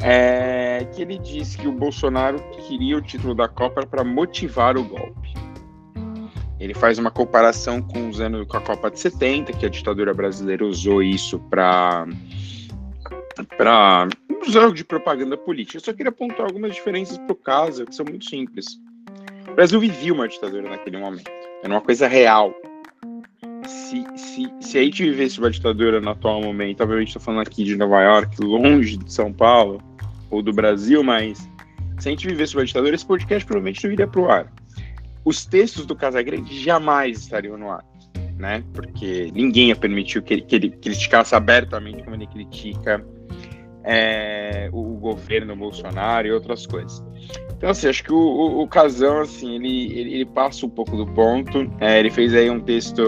[0.00, 4.84] é, que ele disse que o Bolsonaro queria o título da Copa para motivar o
[4.84, 5.34] golpe.
[6.60, 10.12] Ele faz uma comparação com os anos com a Copa de 70, que a ditadura
[10.12, 12.06] brasileira usou isso para
[13.56, 14.06] para
[14.46, 15.78] usar de propaganda política.
[15.78, 18.66] Eu só queria apontar algumas diferenças para o caso, que são muito simples.
[19.48, 21.30] O Brasil vivia uma ditadura naquele momento.
[21.62, 22.54] Era uma coisa real.
[23.66, 27.64] Se, se, se a gente vivesse uma ditadura no atual momento, obviamente estou falando aqui
[27.64, 29.82] de Nova York, longe de São Paulo
[30.30, 31.38] ou do Brasil, mas
[31.98, 34.52] se a gente vivesse uma ditadura, esse podcast provavelmente não iria para o ar.
[35.24, 37.84] Os textos do Casagrande jamais estariam no ar,
[38.38, 38.64] né?
[38.72, 43.04] Porque ninguém ia permitir que ele, que ele criticasse abertamente como ele critica
[43.84, 47.02] é, o governo Bolsonaro e outras coisas.
[47.56, 50.96] Então, assim, acho que o, o, o Casão, assim, ele, ele, ele, passa um pouco
[50.96, 51.70] do ponto.
[51.78, 53.02] É, ele fez aí um texto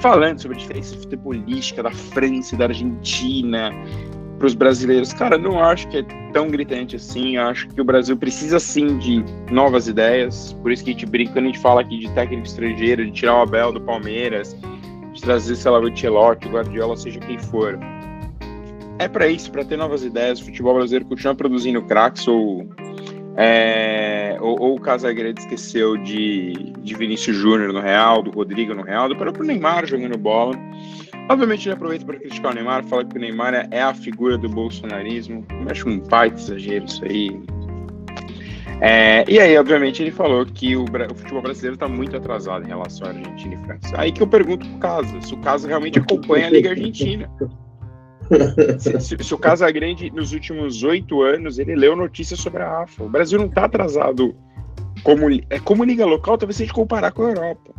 [0.00, 3.70] falando sobre a diferença futebolística da França e da Argentina
[4.40, 5.12] para os brasileiros.
[5.12, 7.36] Cara, não acho que é tão gritante assim.
[7.36, 9.22] Acho que o Brasil precisa sim de
[9.52, 10.54] novas ideias.
[10.62, 13.12] Por isso que a gente brinca quando a gente fala aqui de técnico estrangeiro, de
[13.12, 14.56] tirar o Abel do Palmeiras,
[15.12, 17.78] de trazer, sei lá, o Ancelotti, o Guardiola, seja quem for
[18.98, 20.40] é para isso, para ter novas ideias.
[20.40, 22.68] O futebol brasileiro continua produzindo craques ou,
[23.34, 28.82] é, ou, ou, o Casagrande esqueceu de, de Vinícius Júnior no Real, do Rodrigo no
[28.82, 30.54] Real, do próprio Neymar jogando bola.
[31.30, 34.36] Obviamente ele aproveita para criticar o Neymar, fala que o Neymar é, é a figura
[34.36, 35.46] do bolsonarismo.
[35.48, 37.40] Eu acho um pai de exagero isso aí.
[38.80, 42.68] É, e aí, obviamente, ele falou que o, o futebol brasileiro está muito atrasado em
[42.68, 43.94] relação à Argentina e França.
[43.96, 47.30] Aí que eu pergunto pro Casa, se o Casa realmente acompanha a Liga Argentina
[48.78, 53.04] se, se, se, o Casagrande, nos últimos oito anos, ele leu notícias sobre a Rafa.
[53.04, 54.34] O Brasil não está atrasado
[55.02, 57.74] como, é, como liga local, talvez se a gente comparar com a Europa.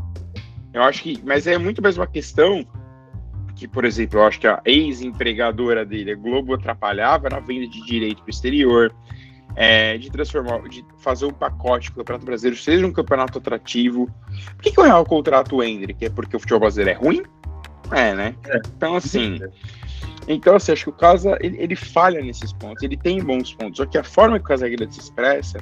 [0.73, 2.65] Eu acho que, mas é muito mais uma questão
[3.61, 7.85] que, por exemplo, eu acho que a ex-empregadora dele, a Globo, atrapalhava na venda de
[7.85, 8.91] direito para o exterior,
[9.55, 14.09] é, de transformar, de fazer um pacote que o Campeonato Brasileiro seja um campeonato atrativo.
[14.55, 16.03] Por que, que o Real contrata o Hendrick?
[16.03, 17.23] É porque o futebol brasileiro é ruim?
[17.91, 18.35] É, né?
[18.47, 18.61] É.
[18.75, 19.39] Então, assim,
[20.27, 23.77] então, assim, acho que o Casa, ele, ele, falha nesses pontos, ele tem bons pontos,
[23.77, 25.59] só que a forma que o Casagrande se expressa,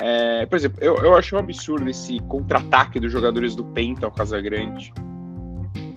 [0.00, 4.10] é, por exemplo, eu, eu acho um absurdo esse contra-ataque dos jogadores do Penta ao
[4.10, 4.92] Casagrande,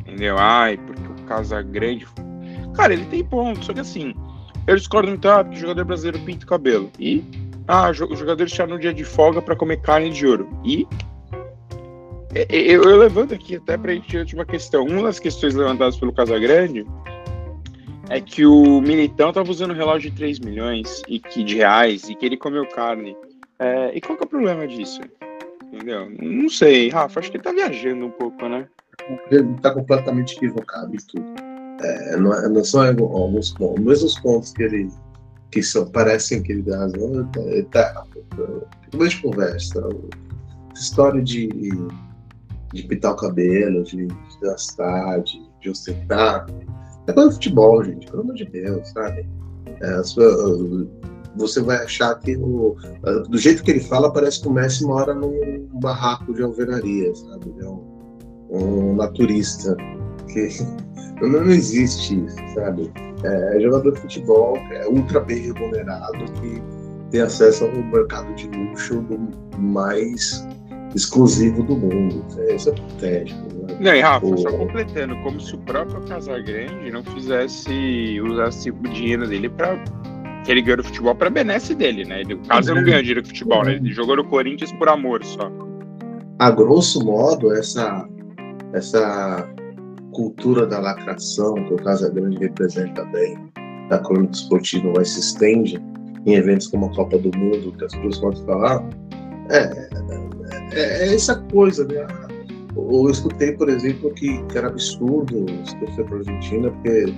[0.02, 0.38] entendeu?
[0.38, 2.08] Ai, porque o Casagrande...
[2.76, 4.14] Cara, ele tem pontos, só que assim,
[4.68, 7.24] eu discordo muito, ah, porque o jogador brasileiro pinta o cabelo, e...
[7.68, 10.88] Ah, os jogadores tiram um dia de folga para comer carne de ouro, e
[12.50, 14.86] eu, eu, levanto aqui até para a gente de uma questão.
[14.86, 16.86] Uma das questões levantadas pelo Casagrande
[18.10, 22.10] é que o Militão tava usando um relógio de 3 milhões e que, de reais
[22.10, 23.16] e que ele comeu carne.
[23.58, 25.00] É, e qual que é o problema disso?
[25.72, 26.12] Entendeu?
[26.22, 28.68] Não sei, Rafa, acho que ele tá viajando um pouco, né?
[29.32, 31.26] Ele tá completamente equivocado em tudo.
[31.82, 34.90] É, não, é, não são alguns pontos, mesmos pontos que ele
[35.52, 38.04] que são, parecem que ele dá razão, ele tá,
[38.92, 39.80] depois de conversa,
[40.74, 41.48] essa história de,
[42.74, 46.46] de pintar o cabelo, de, de gastar, de, de ostentar,
[47.08, 49.26] é coisa de futebol, gente, pelo amor de Deus, sabe?
[49.82, 50.02] É,
[51.38, 52.76] você vai achar que o,
[53.30, 57.54] do jeito que ele fala, parece que o Messi mora num barraco de alvenaria, sabe?
[57.60, 57.95] é um,
[58.50, 59.76] um naturista.
[60.32, 60.50] Que
[61.22, 62.92] não, não existe isso, sabe?
[63.24, 66.62] É, é jogador de futebol, é ultra bem remunerado, que
[67.12, 69.18] tem acesso ao mercado de luxo do
[69.60, 70.46] mais
[70.96, 72.26] exclusivo do mundo.
[72.50, 73.42] Isso é patético.
[73.54, 73.78] Né?
[73.80, 74.38] Não, e Rafa, o...
[74.38, 79.76] só completando, como se o próprio Casagrande não fizesse, usasse o dinheiro dele para
[80.44, 82.22] que ele ganhou o futebol para benesse dele, né?
[82.22, 83.74] Ele, o Casa não ganhou dinheiro com futebol, né?
[83.74, 85.52] Ele jogou no Corinthians por amor só.
[86.38, 88.08] A grosso modo, essa,
[88.76, 89.50] essa
[90.14, 93.38] cultura da lacração que o Casagrande representa bem,
[93.90, 95.82] da crônica esportiva, vai se estende
[96.26, 98.84] em eventos como a Copa do Mundo, que as pessoas podem falar,
[99.50, 99.90] é,
[100.74, 102.08] é, é, essa coisa, né?
[102.76, 105.46] Eu escutei, por exemplo, que, que era absurdo
[105.80, 107.14] torcer para a Argentina, porque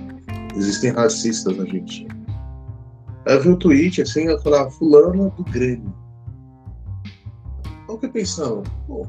[0.56, 2.16] existem racistas na Argentina.
[3.26, 5.92] Aí eu vi um tweet assim, eu falava, fulano do Grêmio.
[7.88, 9.06] Eu fiquei pensando, pô,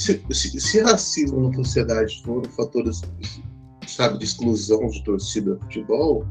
[0.00, 2.84] se, se, se, racismo na sociedade for um fator,
[3.86, 6.26] sabe, de exclusão de torcida de futebol,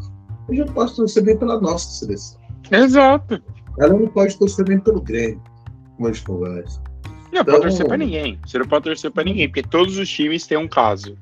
[0.49, 2.39] eu já posso torcer bem pela nossa seleção.
[2.71, 3.41] Exato.
[3.79, 5.41] Ela não pode torcer bem pelo Grêmio,
[5.95, 6.81] como a gente conversa.
[7.31, 8.39] Não então, pode torcer pra ninguém.
[8.45, 11.15] Você não pode torcer pra ninguém, porque todos os times têm um caso.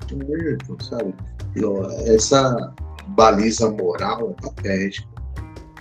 [0.79, 1.13] Sabe?
[2.05, 2.73] Essa
[3.09, 5.07] baliza moral é patética,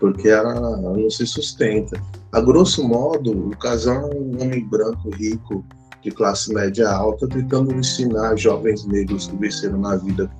[0.00, 2.00] porque ela, ela não se sustenta.
[2.32, 5.64] A grosso modo, o casal é um homem branco, rico,
[6.06, 10.30] de classe média alta, tentando ensinar jovens negros que venceram na vida,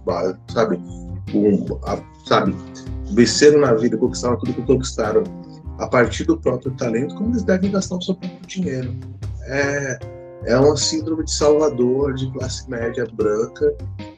[0.53, 0.81] sabe?
[1.35, 2.55] Um, a, sabe?
[3.11, 5.25] Venceram na vida, conquistaram tudo que conquistaram
[5.79, 8.95] a partir do próprio talento, como eles devem gastar o seu próprio dinheiro.
[9.43, 9.99] É,
[10.45, 13.75] é uma síndrome de salvador de classe média branca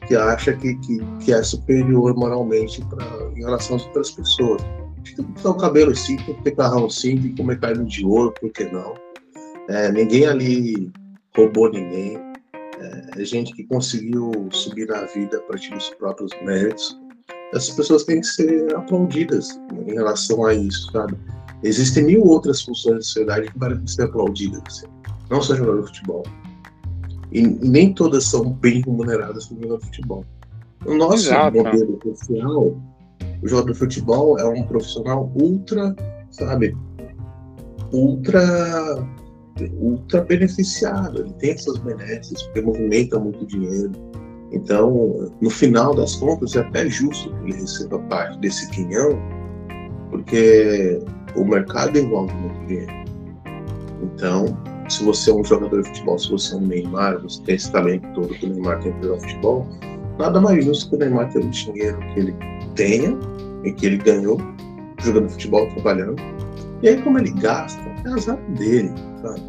[0.07, 3.03] que acha que, que, que é superior moralmente pra,
[3.35, 4.61] em relação às outras pessoas.
[5.03, 7.85] Tem que cortar o cabelo sim, tem que ter carrão sim, tem que comer carne
[7.87, 8.93] de ouro, por que não?
[9.67, 10.91] É, ninguém ali
[11.39, 12.17] roubou ninguém.
[12.79, 16.97] É, é gente que conseguiu subir na vida a partir dos próprios méritos.
[17.53, 21.17] Essas pessoas têm que ser aplaudidas em relação a isso, sabe?
[21.63, 24.87] Existem mil outras funções da sociedade que merecem ser aplaudidas, assim.
[25.29, 26.23] não só jogador de futebol.
[27.31, 30.25] E, e, nem todas são bem remuneradas como jogador de futebol.
[30.85, 31.57] O nosso Exato.
[31.57, 32.81] modelo profissional,
[33.41, 35.95] o jogador de futebol é um profissional ultra,
[36.31, 36.77] sabe,
[37.91, 38.41] ultra
[39.79, 43.91] ultra beneficiado, ele tem seus benesses, porque movimenta muito dinheiro.
[44.51, 49.19] Então, no final das contas, é até justo que ele receba parte desse quinhão,
[50.09, 50.99] porque
[51.35, 52.93] o mercado envolve muito dinheiro.
[54.01, 54.57] Então,
[54.89, 57.71] se você é um jogador de futebol, se você é um Neymar, você tem esse
[57.71, 59.67] talento todo que o Neymar tem para futebol,
[60.17, 62.35] nada mais justo que o Neymar ter o dinheiro que ele
[62.75, 63.17] tenha
[63.63, 64.39] e que ele ganhou
[64.99, 66.15] jogando futebol, trabalhando.
[66.81, 69.41] E aí, como ele gasta, é azar dele, sabe?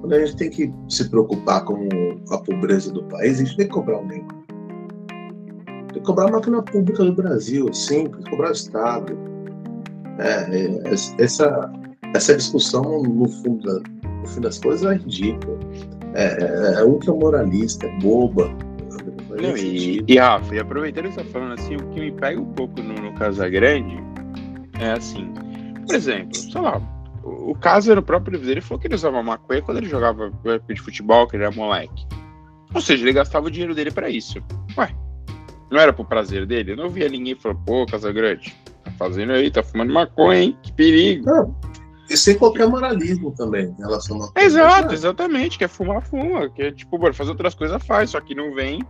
[0.00, 1.88] Quando a gente tem que se preocupar com
[2.30, 4.06] a pobreza do país, a gente tem que cobrar o.
[4.08, 4.24] Tem
[5.92, 9.16] que cobrar a máquina pública do Brasil, simples, cobrar o Estado,
[10.18, 11.72] é, é, essa,
[12.14, 15.58] essa discussão, no fundo, no fim das coisas, é ridícula.
[16.14, 18.48] É, é, é ultramoralista, é boba.
[19.30, 22.52] Não, e, e, Rafa, e aproveitando você está falando assim, o que me pega um
[22.52, 24.02] pouco no, no Casagrande
[24.80, 25.30] é assim,
[25.86, 26.80] por exemplo, sei lá,
[27.50, 30.32] o, caso era o próprio livro dele falou que ele usava maconha quando ele jogava
[30.68, 32.06] de futebol, que ele era moleque.
[32.74, 34.42] Ou seja, ele gastava o dinheiro dele para isso.
[34.76, 34.94] Ué,
[35.70, 36.72] não era pro prazer dele?
[36.72, 38.54] Eu não via ninguém falar, pô, Casagrande,
[38.98, 40.58] fazendo aí, tá fumando maconha, hein?
[40.62, 41.26] Que perigo.
[41.26, 41.54] Não,
[42.08, 45.58] e sem qualquer moralismo também em relação a Exato, exatamente.
[45.58, 46.48] Quer fumar, fuma.
[46.50, 48.80] Quer, tipo, bora fazer outras coisas, faz, só que não vem.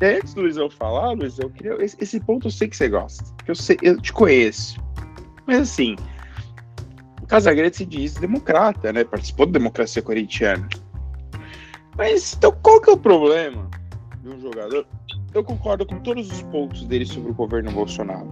[0.00, 1.82] E aí, antes do Luizão falar, Luizão, eu queria.
[1.82, 3.24] Esse, esse, ponto eu sei que você gosta.
[3.44, 4.78] Que eu, sei, eu te conheço.
[5.46, 5.96] Mas assim,
[7.28, 9.04] Casagrande se diz democrata, né?
[9.04, 10.66] Participou da democracia corintiana.
[11.96, 13.68] Mas então qual que é o problema
[14.22, 14.86] de um jogador?
[15.34, 18.28] Eu concordo com todos os pontos dele sobre o governo Bolsonaro.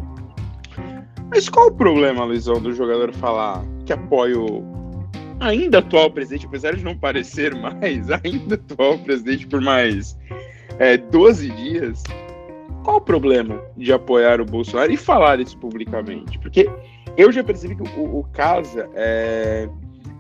[1.31, 4.65] Mas qual o problema, Luizão, do jogador falar que apoia o
[5.41, 10.17] ainda atual presidente, apesar de não parecer mais, ainda atual presidente por mais
[10.79, 12.03] é, 12 dias?
[12.85, 16.39] Qual o problema de apoiar o Bolsonaro e falar isso publicamente?
[16.39, 16.71] Porque
[17.17, 19.69] eu já percebi que o, o Casa é,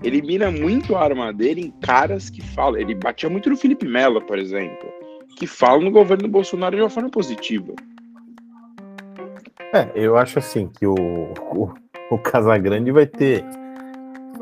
[0.03, 2.81] ele mira muito a arma dele em caras que falam.
[2.81, 4.89] Ele batia muito no Felipe Melo, por exemplo,
[5.37, 7.75] que falam no governo do Bolsonaro de uma forma positiva.
[9.75, 11.75] É, eu acho assim que o, o,
[12.11, 13.45] o Casagrande vai ter.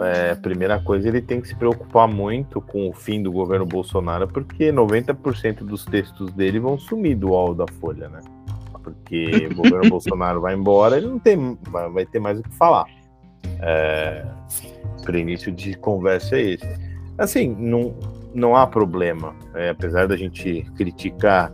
[0.01, 4.27] É, primeira coisa, ele tem que se preocupar muito com o fim do governo Bolsonaro,
[4.27, 8.21] porque 90% dos textos dele vão sumir do UOL da Folha, né?
[8.85, 11.59] Porque o governo Bolsonaro vai embora, ele não tem,
[11.93, 12.85] vai ter mais o que falar.
[13.61, 14.25] É,
[15.03, 16.95] para início de conversa é esse.
[17.17, 17.95] Assim, não,
[18.35, 21.53] não há problema, é, apesar da gente criticar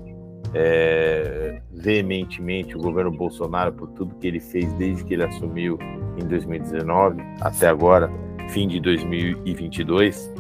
[0.54, 5.78] é, veementemente o governo Bolsonaro por tudo que ele fez desde que ele assumiu
[6.18, 8.10] em 2019 até agora,
[8.48, 10.32] fim de 2022.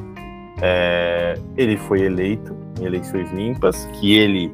[0.62, 4.50] É, ele foi eleito em eleições limpas, que ele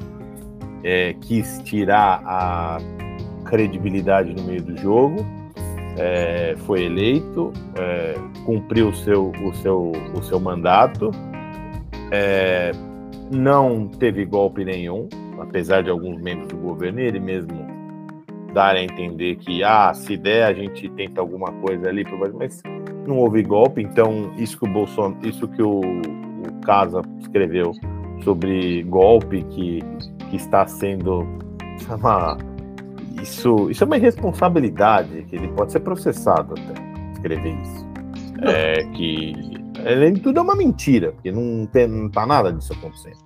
[0.87, 2.77] é, quis tirar a
[3.43, 5.17] credibilidade no meio do jogo,
[5.97, 11.11] é, foi eleito, é, cumpriu o seu, o seu, o seu mandato,
[12.09, 12.71] é,
[13.29, 17.67] não teve golpe nenhum, apesar de alguns membros do governo, ele mesmo
[18.53, 22.61] darem a entender que, ah, se der, a gente tenta alguma coisa ali, mas
[23.05, 27.73] não houve golpe, então isso que o Bolsonaro, isso que o, o Casa escreveu
[28.23, 29.81] sobre golpe que,
[30.29, 31.27] que está sendo
[31.89, 32.37] uma,
[33.21, 37.87] isso, isso é uma irresponsabilidade, que ele pode ser processado até escrever isso.
[38.41, 39.33] É que
[39.85, 43.17] além de tudo é uma mentira, porque não, tem, não tá nada disso acontecendo.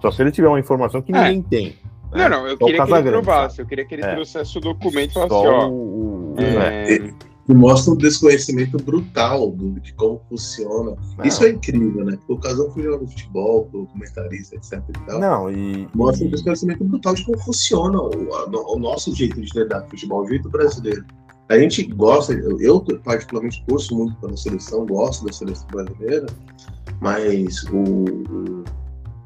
[0.00, 1.22] Só se ele tiver uma informação que é.
[1.22, 1.66] ninguém tem.
[2.12, 2.28] Né?
[2.28, 4.14] Não, não, eu Só queria que ele provasse, eu queria que ele é.
[4.14, 5.68] trouxesse o documento e falasse, ó.
[5.68, 7.10] O, é, é
[7.50, 10.96] que mostra um desconhecimento brutal do, de como funciona.
[11.18, 11.24] Não.
[11.24, 12.16] Isso é incrível, né?
[12.16, 14.80] Porque o casal foi futebol, o comentarista, etc.
[14.88, 15.18] E tal.
[15.18, 16.28] Não, e, mostra e...
[16.28, 20.28] um desconhecimento brutal de como funciona o, o nosso jeito de lidar com futebol, o
[20.28, 21.04] jeito brasileiro.
[21.48, 26.26] A gente gosta, eu, eu particularmente curso muito pela seleção, gosto da seleção brasileira,
[27.00, 28.64] mas o, o,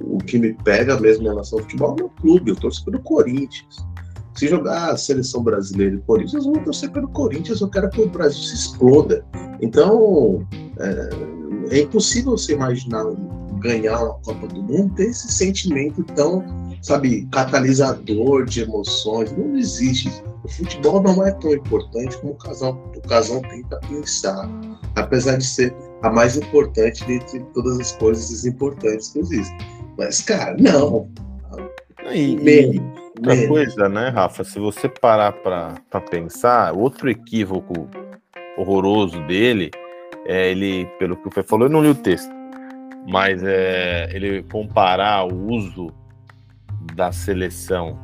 [0.01, 2.83] o que me pega mesmo em relação ao futebol é o meu clube, eu torço
[2.87, 3.85] pelo Corinthians.
[4.35, 8.01] Se jogar a seleção brasileira e Corinthians, eu vou torcer pelo Corinthians, eu quero que
[8.01, 9.25] o Brasil se exploda.
[9.61, 10.47] Então,
[10.79, 13.05] é, é impossível você imaginar
[13.61, 16.45] ganhar uma Copa do Mundo ter esse sentimento tão,
[16.83, 19.33] sabe, catalisador de emoções.
[19.33, 20.11] Não existe.
[20.43, 24.51] O futebol não é tão importante como o casal, o casal tenta pensar,
[24.97, 29.57] apesar de ser a mais importante dentre todas as coisas importantes que existem.
[29.97, 31.09] Mas, cara, não.
[32.13, 34.43] E, mesmo Outra coisa, né, Rafa?
[34.43, 37.89] Se você parar para pensar, outro equívoco
[38.59, 39.71] horroroso dele
[40.27, 42.33] é ele, pelo que o Fê falou, eu não li o texto,
[43.09, 45.93] mas é ele comparar o uso
[46.95, 47.99] da seleção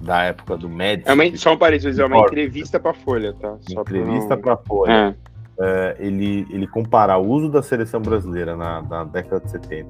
[0.00, 1.08] da época do Médici.
[1.08, 3.56] É uma, só um parênteses, é uma entrevista para Folha, tá?
[3.60, 5.16] Só entrevista para Folha.
[5.22, 5.26] É.
[5.58, 9.88] É, ele, ele comparar o uso da seleção brasileira na, na década de 70,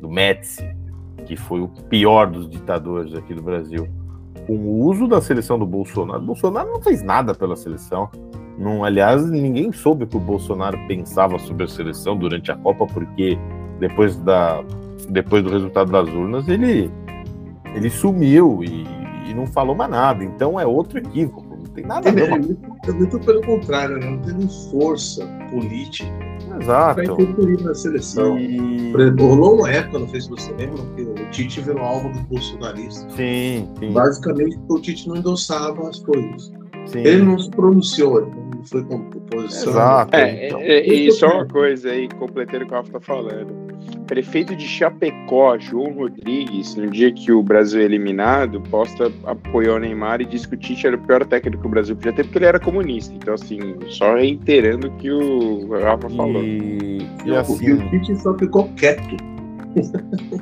[0.00, 0.62] do Médici,
[1.26, 3.88] que foi o pior dos ditadores aqui do Brasil,
[4.46, 6.20] com o uso da seleção do Bolsonaro.
[6.20, 8.10] Bolsonaro não fez nada pela seleção.
[8.58, 12.86] Não, aliás, ninguém soube o que o Bolsonaro pensava sobre a seleção durante a Copa,
[12.86, 13.38] porque
[13.78, 14.62] depois, da,
[15.08, 16.90] depois do resultado das urnas ele,
[17.74, 18.84] ele sumiu e,
[19.28, 20.24] e não falou mais nada.
[20.24, 21.51] Então é outro equívoco.
[21.72, 22.30] Não tem nada a ver.
[22.30, 24.10] É, é muito pelo contrário, né?
[24.10, 26.06] não teve força política
[26.60, 26.96] Exato.
[26.96, 28.38] Vai interferir na seleção.
[28.38, 28.90] E...
[28.92, 32.08] Por exemplo, rolou uma época, não sei se você lembra, que o Tite virou alvo
[32.10, 33.12] dos bolsonaristas.
[33.14, 33.92] Sim, sim.
[33.92, 36.52] Basicamente porque o Tite não endossava as coisas.
[36.86, 37.00] Sim.
[37.00, 39.72] Ele não se pronunciou, ele não foi com oposição.
[39.72, 40.16] Exato.
[40.16, 43.61] É, então, é, e só uma coisa aí, completando o que o Rafa tá falando.
[44.12, 49.78] Prefeito de Chapecó, João Rodrigues, no dia que o Brasil é eliminado, posta apoiou o
[49.78, 52.24] Neymar e disse que o Tite era o pior técnico que o Brasil podia ter
[52.24, 53.14] porque ele era comunista.
[53.14, 56.44] Então, assim, só reiterando o que o Rafa falou.
[56.44, 57.68] E, e assim...
[57.68, 59.16] E o Tite só ficou quieto.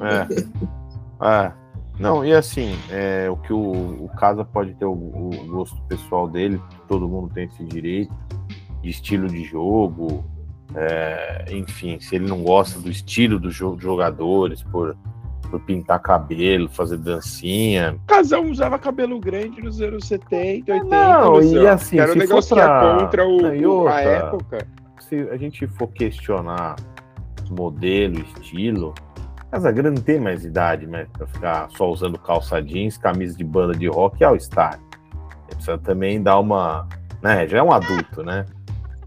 [0.03, 1.47] É.
[1.47, 1.53] é.
[1.97, 6.27] Não, e assim, é, o que o, o Casa pode ter o, o, gosto pessoal
[6.27, 8.13] dele, todo mundo tem esse direito,
[8.83, 10.25] de estilo de jogo,
[10.75, 14.97] é, enfim, se ele não gosta do estilo dos jogadores, por,
[15.51, 17.99] por pintar cabelo, fazer dancinha.
[18.07, 20.85] Casal usava cabelo grande nos anos 70, 80.
[20.85, 22.99] Não, e assim, Quero negociar pra...
[22.99, 24.69] contra o, outra, a época.
[25.01, 26.77] Se a gente for questionar
[27.51, 28.95] modelo, estilo,
[29.51, 31.09] Casagrande não tem mais idade, né?
[31.13, 34.79] Pra ficar só usando calça jeans, camisa de banda de rock e all-star.
[35.49, 36.89] Ele precisa também dar uma.
[37.21, 37.49] Né?
[37.49, 38.47] Já é um adulto, né?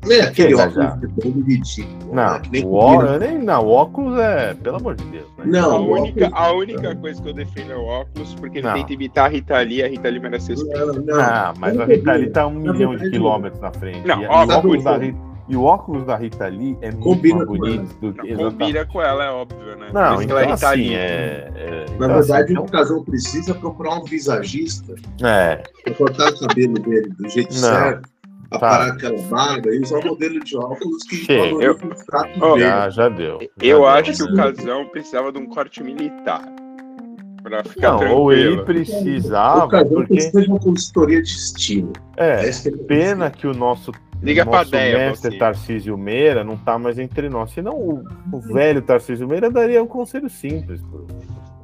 [0.09, 2.13] É, aquele óculos ridículo.
[2.13, 2.41] Não, né?
[2.63, 5.27] o óculos, nem, não, o óculos é, pelo amor de Deus.
[5.37, 5.45] Né?
[5.45, 8.73] Não, a única, a única coisa que eu defendo é o óculos, porque ele não.
[8.75, 10.85] tenta imitar a Rita Lee, a Rita Lee merece respeito.
[10.85, 11.19] Não, não.
[11.19, 14.05] Ah, mas a Rita Lee tá um milhão de quilômetros na frente.
[14.07, 17.35] Não, e, e, óculos da Rita, e o óculos da Rita Lee é muito combina
[17.37, 18.33] mais bonito do que.
[18.33, 19.89] Não, combina com ela, é óbvio, né?
[19.93, 20.95] Não, então, ela é Rita assim, Lee.
[20.95, 25.61] É, é, Na então, verdade, assim, o casal precisa procurar um visagista é.
[25.83, 28.12] pra cortar o cabelo dele do jeito certo
[28.53, 28.69] a tá.
[28.69, 31.63] parar aquela barba e usar o modelo de óculos que Chega.
[31.63, 31.77] Eu...
[32.41, 33.39] oh, já, já deu.
[33.39, 33.85] Já eu deu.
[33.87, 36.43] acho que o Casão precisava de um corte militar.
[37.41, 38.21] Pra ficar não, tranquilo.
[38.21, 39.65] ou ele precisava.
[39.65, 40.13] O Casão porque...
[40.13, 41.93] precisa de uma consultoria de estilo.
[42.15, 43.91] É, é pena que o nosso
[44.23, 45.37] Liga nosso pra mestre você.
[45.37, 47.51] Tarcísio Meira não tá mais entre nós.
[47.51, 50.81] Senão o, o velho Tarcísio Meira daria um conselho simples.
[50.81, 51.05] Pro...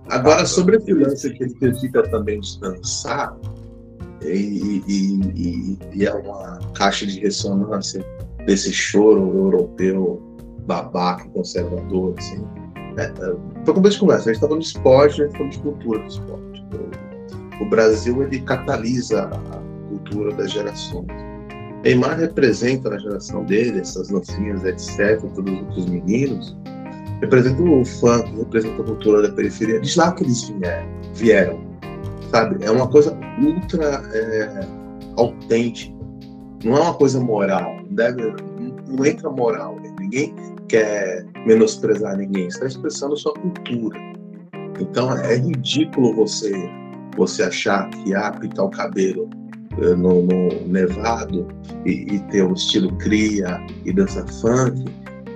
[0.09, 3.33] Agora, sobre a lance que ele critica também de dançar,
[4.21, 8.05] e, e, e, é uma caixa de ressonância
[8.45, 10.21] desse choro europeu
[10.65, 12.45] babaca, conservador, assim.
[12.97, 15.59] É, é, foi como de conversa, a gente estava no esporte, a gente falando de
[15.59, 16.65] cultura do esporte.
[17.59, 21.07] O, o, Brasil, ele catalisa a cultura das gerações.
[21.83, 26.57] Neymar representa na geração dele, essas nocinhas, etc., todos os meninos,
[27.21, 31.69] representa o funk, representa a cultura da periferia, diz lá que eles vieram, vieram
[32.31, 32.63] sabe?
[32.63, 34.67] É uma coisa ultra é,
[35.17, 35.97] autêntica.
[36.63, 37.77] Não é uma coisa moral.
[37.87, 38.35] Não, deve,
[38.87, 39.75] não entra moral.
[39.79, 39.95] Né?
[39.99, 40.35] Ninguém
[40.67, 42.47] quer menosprezar ninguém.
[42.47, 43.97] Está expressando sua cultura.
[44.79, 46.53] Então é ridículo você
[47.17, 49.29] você achar que ah, pintar o cabelo
[49.81, 51.47] eh, no, no nevado
[51.85, 54.85] e, e, ter um estilo cria e dança funk,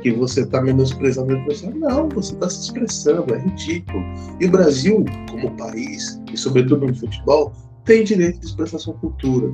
[0.01, 1.73] que você está menosprezando a pessoa.
[1.75, 4.03] Não, você está se expressando, é ridículo.
[4.39, 7.53] E o Brasil, como país, e sobretudo no futebol,
[7.85, 9.51] tem direito de expressar sua cultura.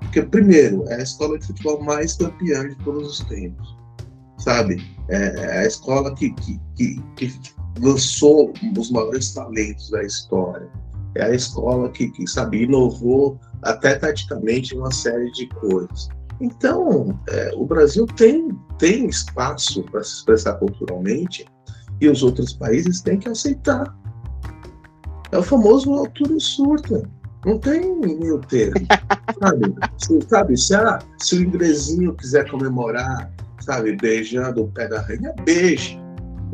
[0.00, 3.76] Porque, primeiro, é a escola de futebol mais campeã de todos os tempos.
[4.38, 4.82] Sabe?
[5.08, 7.32] É, é a escola que, que, que, que
[7.78, 10.68] lançou os maiores talentos da história.
[11.14, 16.08] É a escola que, que sabe, inovou até taticamente uma série de coisas.
[16.40, 18.48] Então, é, o Brasil tem,
[18.78, 21.44] tem espaço para se expressar culturalmente
[22.00, 23.94] e os outros países têm que aceitar.
[25.30, 27.08] É o famoso altura surta.
[27.44, 28.86] Não tem meio termo.
[29.40, 29.74] sabe?
[29.98, 35.34] Se, sabe, se, a, se o inglesinho quiser comemorar, sabe, beijando o pé da rainha,
[35.44, 35.98] beije.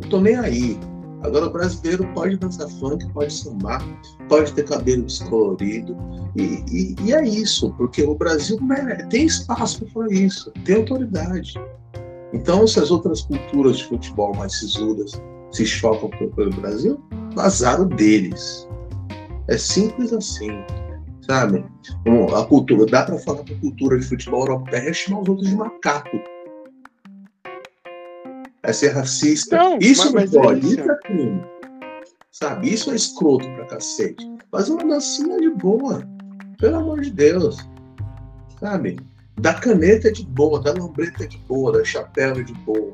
[0.00, 0.78] Não tô nem aí.
[1.22, 3.82] Agora o brasileiro pode dançar funk, pode sambar,
[4.28, 5.96] pode ter cabelo descolorido.
[6.36, 11.54] E, e, e é isso, porque o Brasil né, tem espaço para isso, tem autoridade.
[12.32, 15.12] Então, se as outras culturas de futebol mais sisudas
[15.50, 17.00] se chocam pelo Brasil,
[17.34, 18.68] vazaram deles.
[19.48, 20.50] É simples assim,
[21.20, 21.64] sabe?
[22.36, 25.48] A cultura, dá para falar que a cultura de futebol europeia é chamar os outros
[25.48, 26.18] de macaco
[28.66, 29.56] é ser racista.
[29.56, 30.80] Não, isso não pode, é isso.
[30.80, 31.44] isso é crime.
[32.32, 32.72] Sabe?
[32.72, 34.28] Isso é escroto pra cacete.
[34.52, 36.02] Mas uma dancinha de boa.
[36.58, 37.58] Pelo amor de Deus.
[38.60, 38.98] Sabe?
[39.36, 42.92] Da caneta é de boa, da lambreta é de boa, da chapéu é de boa.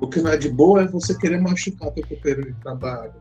[0.00, 3.14] O que não é de boa é você querer machucar teu companheiro de trabalho.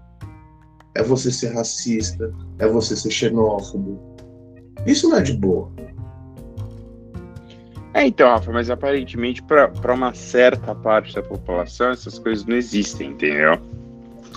[0.96, 4.00] É você ser racista, é você ser xenófobo.
[4.86, 5.72] Isso não é de boa.
[7.94, 13.12] É, então, Rafa, mas aparentemente para uma certa parte da população essas coisas não existem,
[13.12, 13.58] entendeu?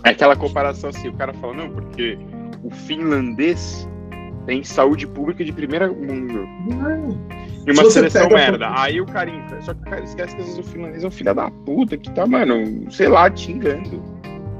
[0.05, 2.17] É aquela comparação assim, o cara fala, não, porque
[2.63, 3.89] o finlandês
[4.47, 6.49] tem saúde pública de primeira mundo.
[7.67, 8.71] E uma seleção merda.
[8.81, 9.31] Aí o cara
[9.61, 11.97] Só que o cara esquece que às vezes o finlandês é um filho da puta
[11.99, 14.18] que tá, mano, sei lá, te engano.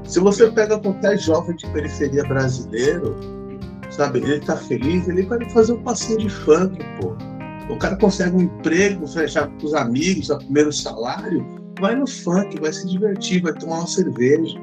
[0.09, 3.15] Se você pega qualquer jovem de periferia brasileiro,
[3.91, 7.15] sabe, ele tá feliz, ele vai fazer um passinho de funk, pô.
[7.71, 11.45] O cara consegue um emprego, fechar com os amigos, o primeiro salário,
[11.79, 14.57] vai no funk, vai se divertir, vai tomar uma cerveja.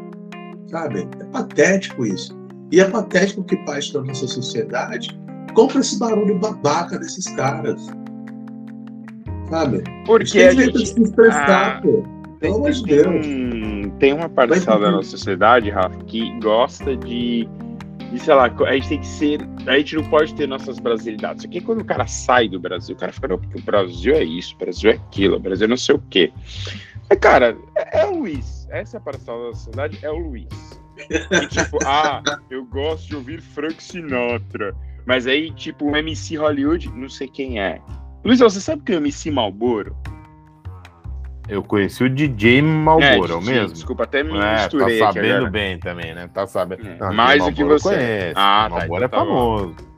[0.69, 1.09] Sabe?
[1.21, 2.37] É patético isso.
[2.73, 5.17] E é patético que parte da nossa sociedade
[5.55, 7.87] compra esse barulho babaca desses caras.
[9.49, 9.85] Sabe?
[10.07, 10.89] Porque a gente...
[10.89, 12.03] se expressar, ah, pô.
[12.41, 13.25] Pelo amor de Deus.
[13.25, 17.49] Tem, tem uma parcela da nossa sociedade, Rafa, que gosta de
[18.13, 19.41] e sei lá, a gente tem que ser.
[19.67, 21.43] A gente não pode ter nossas brasilidades.
[21.43, 24.15] Só que quando o cara sai do Brasil, o cara fica, não, porque o Brasil
[24.15, 26.33] é isso, o Brasil é aquilo, o Brasil é não sei o quê.
[27.11, 28.67] É, cara, é, é o Luiz.
[28.71, 30.81] Essa é a parcela da sociedade, é o Luiz.
[30.99, 34.75] E, tipo, ah, eu gosto de ouvir Frank Sinatra.
[35.05, 37.81] Mas aí, tipo, o MC Hollywood, não sei quem é.
[38.25, 39.97] Luiz, você sabe que é o MC Malboro?
[41.49, 43.73] Eu conheci o DJ Malboro, é, mesmo.
[43.73, 46.29] Desculpa, até me é, misturei Tá sabendo bem também, né?
[46.33, 46.87] Tá sabendo.
[46.87, 47.89] É, mais do que você.
[47.89, 48.35] Conhece.
[48.35, 49.97] Ah, tá, Malboro então é tá famoso.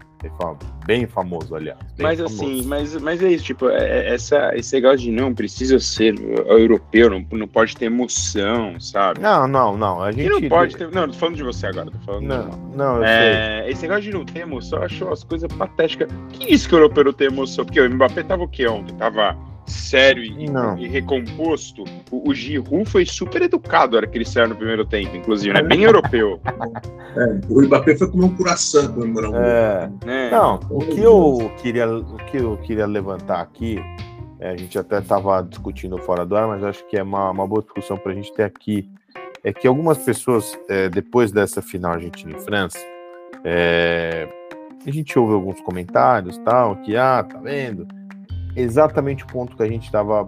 [0.84, 1.78] Bem famoso, aliás.
[1.96, 2.42] Bem mas famoso.
[2.42, 6.14] assim, mas, mas é isso, tipo, é, é, essa, esse negócio de não precisa ser
[6.18, 9.20] europeu, não, não pode ter emoção, sabe?
[9.20, 10.02] Não, não, não.
[10.02, 10.90] A gente e não pode ter.
[10.90, 12.24] Não, tô falando de você agora, tô falando.
[12.24, 13.72] Não, não, eu é, sei.
[13.72, 16.08] Esse negócio de não ter emoção, eu acho as coisas patéticas.
[16.32, 17.64] Que isso que o europeu não tem emoção?
[17.64, 18.94] Porque o Mbappé tava o quê ontem?
[18.96, 19.36] Tava
[19.68, 20.46] sério e,
[20.84, 24.84] e recomposto, o, o Giroud foi super educado na hora que ele saiu no primeiro
[24.84, 25.62] tempo, inclusive, né?
[25.62, 26.40] Bem europeu.
[27.16, 30.30] É, o Mbappé foi comer um coração comemorar um é, é.
[30.30, 33.78] Não, o que eu queria, o que eu queria levantar aqui,
[34.40, 37.46] é, a gente até estava discutindo fora do ar, mas acho que é uma, uma
[37.46, 38.88] boa discussão para a gente ter aqui,
[39.44, 42.78] é que algumas pessoas, é, depois dessa final Argentina e França,
[43.44, 44.28] é,
[44.86, 47.86] a gente ouve alguns comentários tal, que, ah, tá vendo,
[48.56, 50.26] exatamente o ponto que a gente estava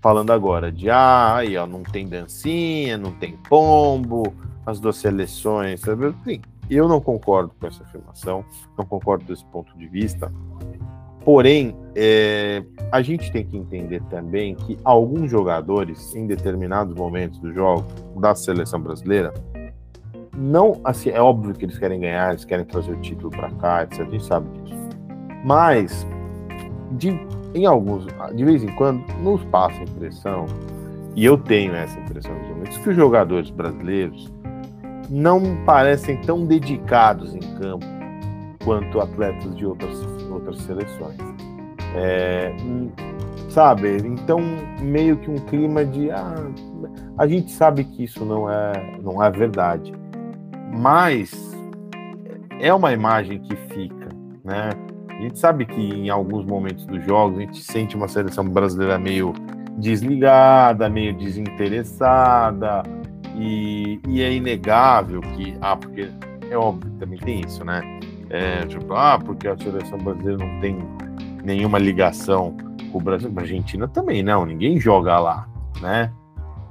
[0.00, 4.32] falando agora, de ah, aí, ó, não tem dancinha, não tem pombo,
[4.64, 6.14] as duas seleções, sabe?
[6.24, 6.40] Sim,
[6.70, 8.44] eu não concordo com essa afirmação,
[8.76, 10.32] não concordo desse ponto de vista.
[11.24, 17.52] Porém, é, a gente tem que entender também que alguns jogadores, em determinados momentos do
[17.52, 17.84] jogo
[18.18, 19.34] da seleção brasileira,
[20.36, 23.82] não, assim, é óbvio que eles querem ganhar, eles querem trazer o título para cá,
[23.82, 24.00] etc.
[24.00, 24.88] A gente sabe disso.
[25.44, 26.06] Mas,
[26.92, 27.10] de
[27.54, 30.46] em alguns, de vez em quando, nos passa a impressão,
[31.14, 34.30] e eu tenho essa impressão nos momentos, que os jogadores brasileiros
[35.10, 37.86] não parecem tão dedicados em campo
[38.64, 39.98] quanto atletas de outras,
[40.30, 41.16] outras seleções.
[41.96, 42.54] É,
[43.48, 43.96] sabe?
[43.96, 44.38] Então,
[44.80, 46.10] meio que um clima de.
[46.10, 46.34] Ah,
[47.16, 49.92] a gente sabe que isso não é, não é verdade,
[50.78, 51.32] mas
[52.60, 54.08] é uma imagem que fica,
[54.44, 54.70] né?
[55.18, 58.98] A gente sabe que em alguns momentos dos jogos a gente sente uma seleção brasileira
[58.98, 59.32] meio
[59.76, 62.84] desligada, meio desinteressada,
[63.34, 65.56] e, e é inegável que.
[65.60, 66.08] Ah, porque
[66.48, 67.82] é óbvio também tem isso, né?
[68.30, 70.78] É, tipo, ah, porque a seleção brasileira não tem
[71.44, 72.56] nenhuma ligação
[72.92, 73.32] com o Brasil.
[73.36, 75.48] A Argentina também não, ninguém joga lá,
[75.80, 76.12] né?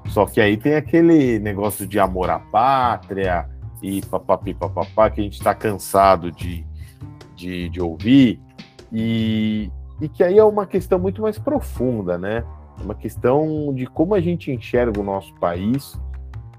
[0.08, 3.50] Só que aí tem aquele negócio de amor à pátria
[3.82, 6.66] e papapi papapá que a gente está cansado de,
[7.38, 8.42] de, de ouvir
[8.92, 9.72] e,
[10.02, 12.44] e que aí é uma questão muito mais profunda, né?
[12.82, 16.00] Uma questão de como a gente enxerga o nosso país,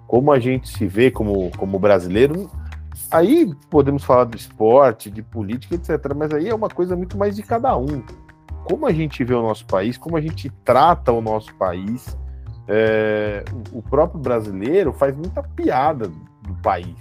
[0.07, 2.51] como a gente se vê como, como brasileiro.
[3.11, 6.13] Aí podemos falar do esporte, de política, etc.
[6.17, 8.03] Mas aí é uma coisa muito mais de cada um.
[8.65, 12.17] Como a gente vê o nosso país, como a gente trata o nosso país.
[12.71, 16.99] É, o próprio brasileiro faz muita piada do país,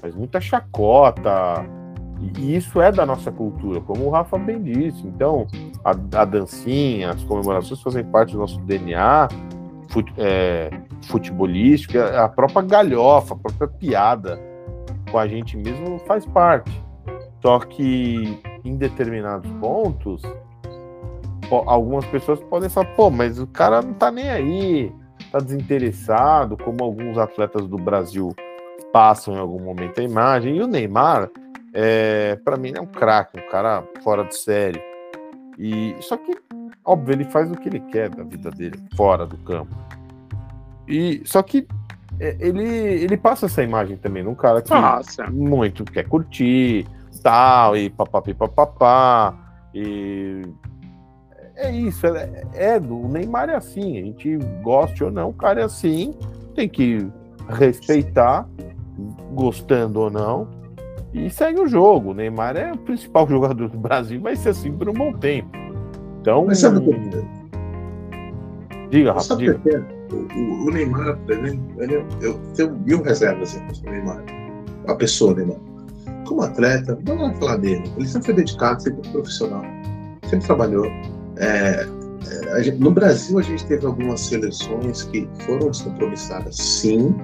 [0.00, 1.66] faz muita chacota,
[2.36, 5.06] e isso é da nossa cultura, como o Rafa bem disse.
[5.06, 5.46] Então,
[5.84, 9.28] a, a dancinha, as comemorações fazem parte do nosso DNA
[9.88, 10.70] fute, é,
[11.06, 14.40] futebolístico, a própria galhofa, a própria piada
[15.10, 16.82] com a gente mesmo faz parte.
[17.42, 20.22] Só que em determinados pontos,
[21.50, 24.92] algumas pessoas podem falar, pô, mas o cara não tá nem aí,
[25.30, 28.34] tá desinteressado, como alguns atletas do Brasil
[28.92, 30.56] passam em algum momento a imagem.
[30.56, 31.28] E o Neymar,
[31.72, 34.82] é, para mim, é um craque, um cara fora de série.
[35.58, 36.36] E só que,
[36.84, 39.74] óbvio, ele faz o que ele quer da vida dele, fora do campo.
[40.88, 41.66] E só que
[42.20, 44.72] é, ele, ele passa essa imagem também num cara que
[45.30, 46.86] muito quer curtir,
[47.22, 49.34] tal, e papapi papapá,
[49.74, 50.42] e
[51.56, 55.34] é isso, é, é do o Neymar é assim, a gente goste ou não, o
[55.34, 56.14] cara é assim,
[56.54, 57.06] tem que
[57.48, 58.46] respeitar,
[59.32, 60.48] gostando ou não,
[61.12, 62.10] e segue o jogo.
[62.10, 65.50] O Neymar é o principal jogador do Brasil, vai ser assim por um bom tempo.
[66.20, 66.44] Então.
[66.46, 67.42] Mas sabe o que é?
[68.90, 69.60] Diga, Rafa, diga.
[69.64, 70.02] o é?
[70.12, 74.22] O, o Neymar, exemplo, ele- eu tenho mil reservas relação ao Neymar.
[74.86, 75.56] A pessoa Neymar.
[76.26, 77.82] Como atleta, não vamos falar dele.
[77.96, 79.62] Ele sempre foi dedicado, sempre foi profissional.
[80.28, 80.86] Sempre trabalhou.
[81.38, 81.86] É,
[82.56, 87.14] é, gente- no Brasil, a gente teve algumas seleções que foram descompromissadas, sim.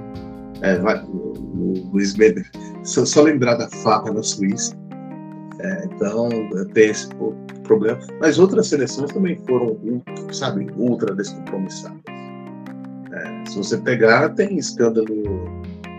[0.63, 2.51] É, vai- o, o Luiz Meder,
[2.89, 4.75] só, só lembrar da farra na Suíça.
[5.61, 6.29] É, então,
[6.73, 7.09] tem esse
[7.65, 7.99] problema.
[8.21, 9.77] Mas outras seleções também foram,
[10.33, 12.01] sabe, ultra descompromissadas.
[13.13, 15.07] É, se você pegar, tem escândalo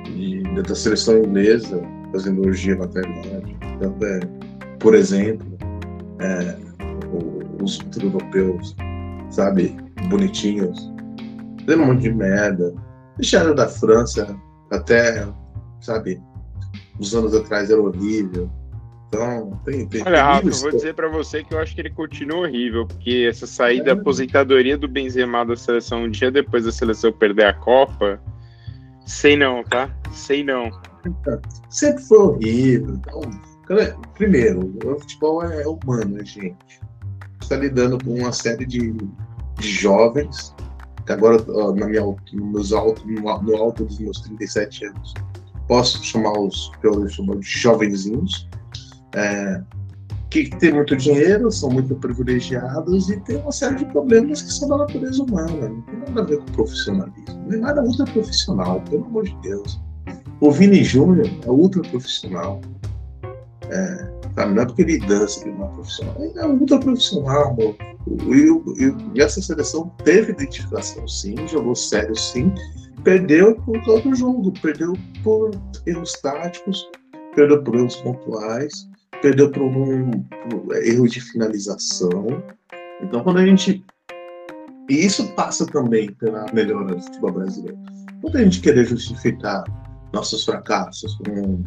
[0.05, 1.81] de, da seleção inglesa
[2.11, 2.85] fazendo orgia na.
[2.85, 4.19] Então, é,
[4.79, 5.47] por exemplo,
[6.19, 6.55] é,
[7.61, 8.75] os europeus,
[9.29, 9.75] sabe,
[10.09, 10.91] bonitinhos,
[11.59, 12.73] fizeram um monte de merda.
[13.17, 14.33] Deixaram da França
[14.71, 15.27] até,
[15.81, 16.21] sabe,
[16.99, 18.49] uns anos atrás era horrível.
[19.07, 21.89] Então, tem, tem, Olha, Rafa, eu vou dizer pra você que eu acho que ele
[21.89, 27.11] continua horrível, porque essa saída, aposentadoria do Benzema da seleção um dia depois da seleção
[27.11, 28.21] perder a Copa,
[29.07, 29.89] sei não, tá?
[30.11, 30.69] Sei não.
[31.69, 32.93] sempre foi horrível.
[32.95, 33.21] Então,
[33.65, 36.79] cara, primeiro, o futebol é humano, né, gente?
[37.41, 38.93] Está lidando com uma série de,
[39.57, 40.53] de jovens,
[41.03, 45.15] que agora, ó, na minha, no, meus alto, no, no alto dos meus 37 anos,
[45.69, 48.49] posso chamar os que eu chamo de jovenzinhos,
[49.15, 49.61] é,
[50.29, 54.67] que tem muito dinheiro, são muito privilegiados e tem uma série de problemas que são
[54.67, 55.69] da natureza humana.
[55.69, 57.53] Não tem nada a ver com profissionalismo.
[57.53, 59.79] É nada ultra profissional, pelo amor de Deus.
[60.41, 62.59] O Vini Júnior é ultra profissional.
[63.69, 64.53] É, sabe?
[64.53, 66.15] Não é porque ele dança que ele não é profissional.
[66.19, 67.57] Ele é ultra profissional.
[69.15, 72.51] e essa seleção teve identificação, sim, jogou sério, sim.
[73.03, 74.93] Perdeu por causa do jogo, perdeu
[75.23, 75.51] por
[75.85, 76.89] erros táticos,
[77.35, 78.89] perdeu por erros pontuais,
[79.21, 82.27] perdeu por um por erro de finalização.
[83.01, 83.83] Então, quando a gente.
[84.89, 87.77] E isso passa também pela melhora do futebol brasileiro.
[88.21, 89.63] Quando a gente querer justificar
[90.11, 91.63] nossos fracassos com,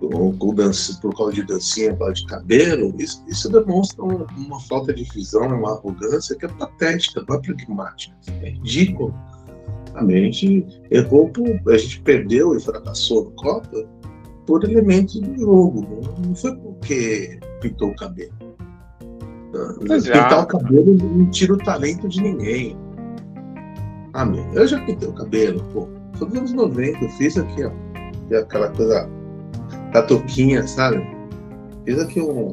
[0.00, 4.26] com, com dança, por causa de dancinha, por causa de cabelo, isso, isso demonstra um-
[4.36, 8.14] uma falta de visão, uma arrogância que é patética, não é pragmática.
[8.42, 9.14] É ridículo.
[9.98, 13.84] A gente errou, por, a gente perdeu e fracassou no Copa
[14.46, 15.86] por elementos do jogo.
[16.24, 18.32] Não, foi porque pintou o cabelo.
[19.90, 20.18] Exato.
[20.18, 22.76] Pintar o cabelo não tira o talento de ninguém.
[24.12, 25.88] Ah, meu, eu já pintei o cabelo, pô.
[26.18, 27.70] Sou dos anos 90, eu fiz aqui, ó.
[28.36, 29.08] Aquela coisa
[29.92, 31.06] da touquinha, sabe?
[31.84, 32.50] Fiz aqui um,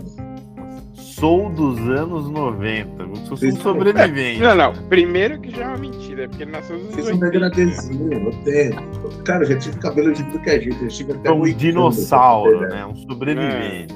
[1.26, 3.02] sou dos anos 90.
[3.02, 4.40] Eu sou um sobrevivente.
[4.42, 4.74] Não, não.
[4.90, 7.32] Primeiro que já é uma mentira, porque ele nasceu dos anos Fiz um 80.
[7.32, 9.24] degradezinho, eu tenho.
[9.24, 10.84] Cara, eu já tive cabelo de tudo que é jeito.
[10.84, 12.86] Eu tive até É um dinossauro, ter né?
[12.86, 13.96] Um sobrevivente.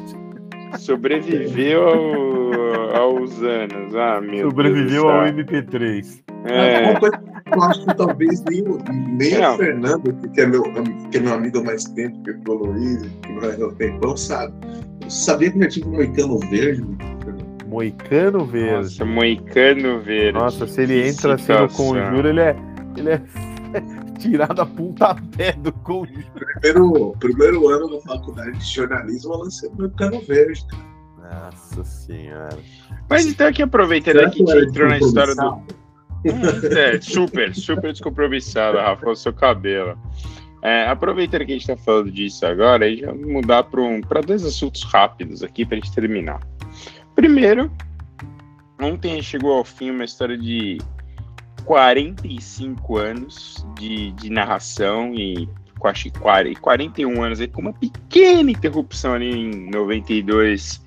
[0.79, 3.95] Sobreviveu ao- aos anos.
[3.95, 5.59] Ah, meu Sobreviveu Deus ao do céu.
[5.61, 6.23] MP3.
[6.41, 8.79] Mas É, Uma coisa que eu acho que talvez nem, o-
[9.17, 9.53] nem Não.
[9.53, 10.63] o Fernando, que é, meu,
[11.11, 13.71] que é meu amigo há mais tempo, que foi o Luiz, que não é meu
[13.73, 14.53] tempão, sabe.
[15.03, 16.83] Eu sabia que eu já tive um moicano verde?
[17.69, 18.75] Moicano verde.
[18.75, 20.39] nossa, moicano verde.
[20.39, 22.55] Nossa, se ele Que entra assim no conjuro, ele é,
[22.97, 23.21] ele é
[24.17, 26.25] tirado a pontapé do conjuro.
[26.33, 30.65] Primeiro, primeiro ano da faculdade de jornalismo, eu lancei moicano verde.
[31.19, 32.57] Nossa senhora.
[33.07, 35.61] Mas então aqui aproveitando Será que a gente entrou na história do.
[36.23, 36.77] descompromissado?
[36.79, 39.95] É, super, super descompromissado, Rafa, o seu cabelo.
[40.63, 44.01] É, aproveitando que a gente tá falando disso agora, aí já vamos mudar para um,
[44.25, 46.41] dois assuntos rápidos aqui pra gente terminar.
[47.19, 47.69] Primeiro,
[48.81, 50.77] ontem chegou ao fim uma história de
[51.65, 55.49] 45 anos de, de narração e
[55.83, 60.81] acho que 40 41 anos aí, com uma pequena interrupção ali em 92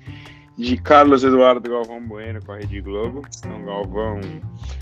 [0.57, 3.21] de Carlos Eduardo Galvão Bueno com a Rede Globo.
[3.37, 4.19] Então, Galvão,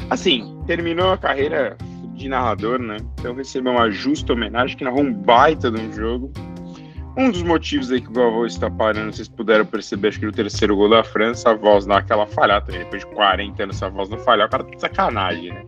[0.09, 1.77] assim, terminou a carreira
[2.15, 2.95] de narrador, né?
[3.19, 6.31] Então recebeu uma justa homenagem que narrou um baita de um jogo.
[7.17, 10.31] Um dos motivos aí que o Galvão está parando, vocês puderam perceber, acho que no
[10.31, 12.71] terceiro gol da França, a voz dá aquela falhada.
[12.71, 15.65] Depois de 40 anos, essa voz não falhar, o cara tá de sacanagem, né?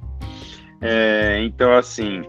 [0.81, 2.23] É, então, assim,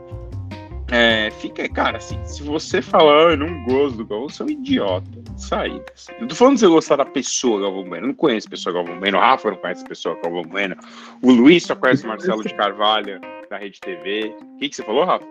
[0.90, 4.46] é, fica, cara, assim, se você falar, ah, eu não gosto do Galvão, você é
[4.46, 5.24] um idiota.
[5.36, 5.82] Sai.
[5.94, 6.12] Assim.
[6.20, 8.04] Eu tô falando de você gostar da pessoa Galvão Bueno.
[8.04, 9.18] Eu não conheço a pessoa Galvão Bueno.
[9.18, 10.76] O Rafa não conhece a pessoa Galvão Bueno.
[11.22, 14.34] O Luiz só conhece o Marcelo de Carvalho da Rede TV.
[14.40, 15.26] O que, que você falou, Rafa?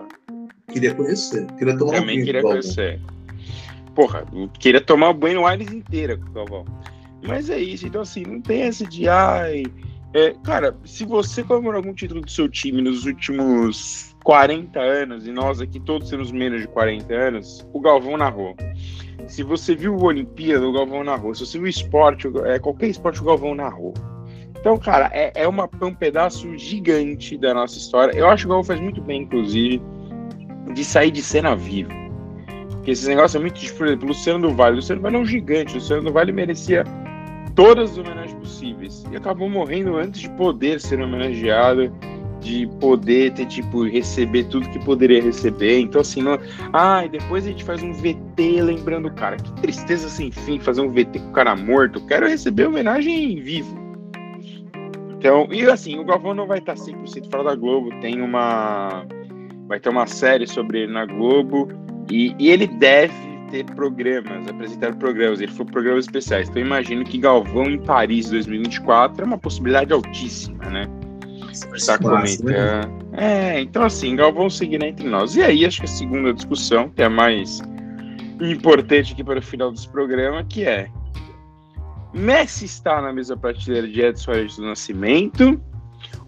[0.72, 3.23] Queria conhecer, queria tomar um Também vinho queria do Galvão.
[3.96, 4.26] Porra,
[4.60, 6.66] queria tomar o Bueno Aires inteira com o Galvão.
[7.26, 9.64] Mas é isso, então assim, não tem essa de ai.
[10.14, 15.32] é, cara, se você comemorou algum título do seu time nos últimos 40 anos, e
[15.32, 18.56] nós aqui todos temos menos de 40 anos, o Galvão narrou.
[19.28, 21.34] Se você viu o Olimpíada, o Galvão narrou.
[21.34, 23.94] Se você viu o esporte, é, qualquer esporte, o Galvão narrou.
[24.60, 28.18] Então, cara, é, é, uma, é um pedaço gigante da nossa história.
[28.18, 29.82] Eu acho que o Galvão faz muito bem, inclusive,
[30.74, 32.03] de sair de cena vivo.
[32.84, 33.78] Porque esse negócio é muito difícil.
[33.78, 34.76] Por exemplo, Luciano do Vale.
[34.76, 35.76] Luciano do Vale é um gigante.
[35.76, 36.84] Luciano do Vale merecia
[37.56, 39.06] todas as homenagens possíveis.
[39.10, 41.90] E acabou morrendo antes de poder ser homenageado,
[42.42, 45.80] de poder ter, tipo, receber tudo que poderia receber.
[45.80, 46.38] Então, assim, não...
[46.74, 49.38] ah, e depois a gente faz um VT lembrando o cara.
[49.38, 52.06] Que tristeza sem fim fazer um VT com o cara morto.
[52.06, 53.82] Quero receber homenagem vivo.
[55.18, 57.92] Então, e assim, o Galvão não vai estar 100% fora da Globo.
[58.02, 59.06] Tem uma.
[59.70, 61.82] Vai ter uma série sobre ele na Globo.
[62.10, 63.14] E, e ele deve
[63.50, 65.40] ter programas, apresentar programas.
[65.40, 66.50] Ele falou programas especiais.
[66.50, 70.88] Então, eu imagino que Galvão em Paris 2024 é uma possibilidade altíssima, né?
[71.52, 72.80] Está Massa, né?
[72.80, 73.04] comentando.
[73.14, 75.36] É, então assim, Galvão seguirá entre nós.
[75.36, 77.62] E aí, acho que a segunda discussão, que é a mais
[78.42, 80.90] importante aqui para o final desse programa, que é
[82.12, 85.62] Messi está na mesma prateleira de Edson Arantes do Nascimento?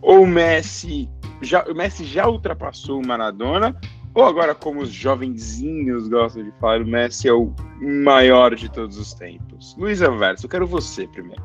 [0.02, 1.10] Ou Messi
[1.42, 3.76] já, o Messi já ultrapassou o Maradona?
[4.16, 8.98] Ou agora, como os jovenzinhos gostam de falar, o Messi é o maior de todos
[8.98, 9.76] os tempos?
[9.78, 11.44] Luiz Anverso, eu quero você primeiro.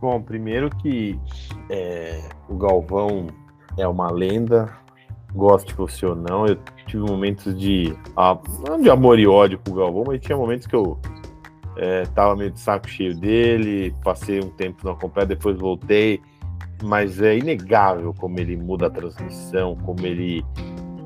[0.00, 1.16] Bom, primeiro que
[1.68, 3.28] é, o Galvão
[3.78, 4.68] é uma lenda,
[5.32, 6.44] goste você ou não.
[6.46, 7.96] Eu tive momentos de.
[8.66, 10.98] não de amor e ódio com o Galvão, mas tinha momentos que eu
[11.76, 16.20] é, tava meio de saco cheio dele, passei um tempo não acompanhar, depois voltei.
[16.82, 20.44] Mas é inegável como ele muda a transmissão, como ele.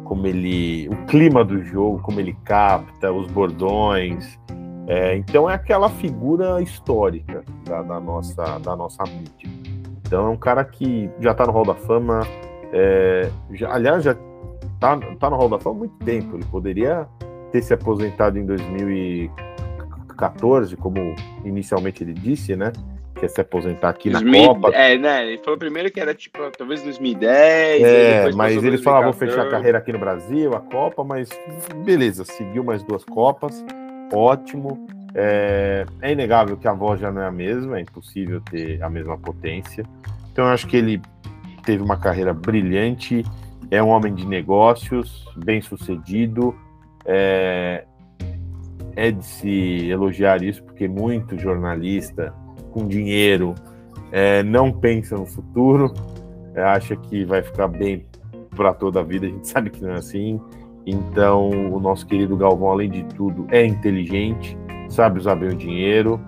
[0.05, 0.89] Como ele.
[0.89, 4.39] O clima do jogo, como ele capta, os bordões.
[4.87, 9.49] É, então é aquela figura histórica da, da nossa, da nossa mídia.
[10.07, 12.21] Então é um cara que já está no Hall da Fama,
[12.73, 14.15] é, já, aliás, já
[14.75, 16.37] está tá no Hall da Fama há muito tempo.
[16.37, 17.09] Ele poderia
[17.51, 22.71] ter se aposentado em 2014, como inicialmente ele disse, né?
[23.15, 24.71] Que ia se aposentar aqui na 2000 Copa.
[24.71, 25.27] É, né?
[25.27, 27.83] Ele falou primeiro que era tipo, talvez 2010.
[27.83, 29.31] aí É, mas eles falavam vou 2014.
[29.31, 31.29] fechar a carreira aqui no Brasil, a Copa, mas
[31.85, 33.65] beleza, seguiu mais duas Copas,
[34.13, 34.87] ótimo.
[35.17, 38.91] É, é inegável que a voz já não é a mesma, é impossível ter a
[38.91, 39.85] mesma potência.
[40.33, 41.01] Então eu acho que ele
[41.65, 43.25] teve uma carreira brilhante,
[43.71, 46.55] é um homem de negócios, bem sucedido.
[47.07, 47.85] É,
[48.97, 52.33] é de se elogiar isso, porque muito jornalista
[52.75, 53.55] com dinheiro
[54.11, 55.95] é, não pensa no futuro,
[56.55, 58.05] é, acha que vai ficar bem
[58.55, 60.41] para toda a vida, a gente sabe que não é assim.
[60.85, 64.59] Então, o nosso querido Galvão, além de tudo, é inteligente,
[64.91, 66.21] sabe usar bem o dinheiro,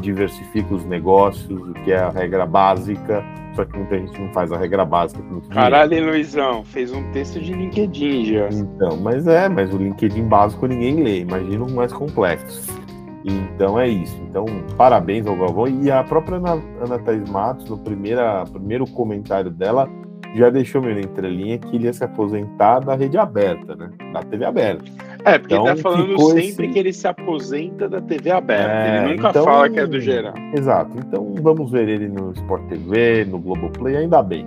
[0.00, 3.24] diversifica os negócios, o que é a regra básica,
[3.56, 5.20] só que muita gente não faz a regra básica.
[5.50, 6.12] Caralho, dinheiro.
[6.12, 8.48] Luizão, fez um texto de LinkedIn já.
[8.50, 12.83] Então, mas é, mas o LinkedIn básico ninguém lê, imagina um mais complexo.
[13.24, 14.16] Então é isso.
[14.28, 14.44] Então,
[14.76, 15.66] parabéns ao Galvão.
[15.66, 19.88] E a própria Ana, Ana Thaís Matos, no primeira, primeiro comentário dela,
[20.34, 23.90] já deixou meio na entrelinha que ele ia se aposentar da rede aberta, né?
[24.12, 24.84] Da TV aberta.
[25.24, 26.68] É, porque então, ele tá falando sempre esse...
[26.68, 28.72] que ele se aposenta da TV aberta.
[28.72, 30.34] É, ele nunca então, fala que é do geral.
[30.52, 30.90] Exato.
[30.98, 34.46] Então vamos ver ele no Sport TV, no Globoplay, ainda bem.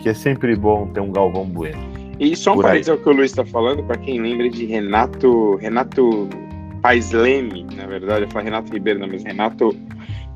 [0.00, 1.78] Que é sempre bom ter um Galvão Bueno.
[2.18, 5.56] E só um parênteses ao que o Luiz está falando, para quem lembra de Renato,
[5.56, 6.28] Renato
[6.86, 9.76] Pais Leme, na verdade, eu falo Renato Ribeiro, não, mas Renato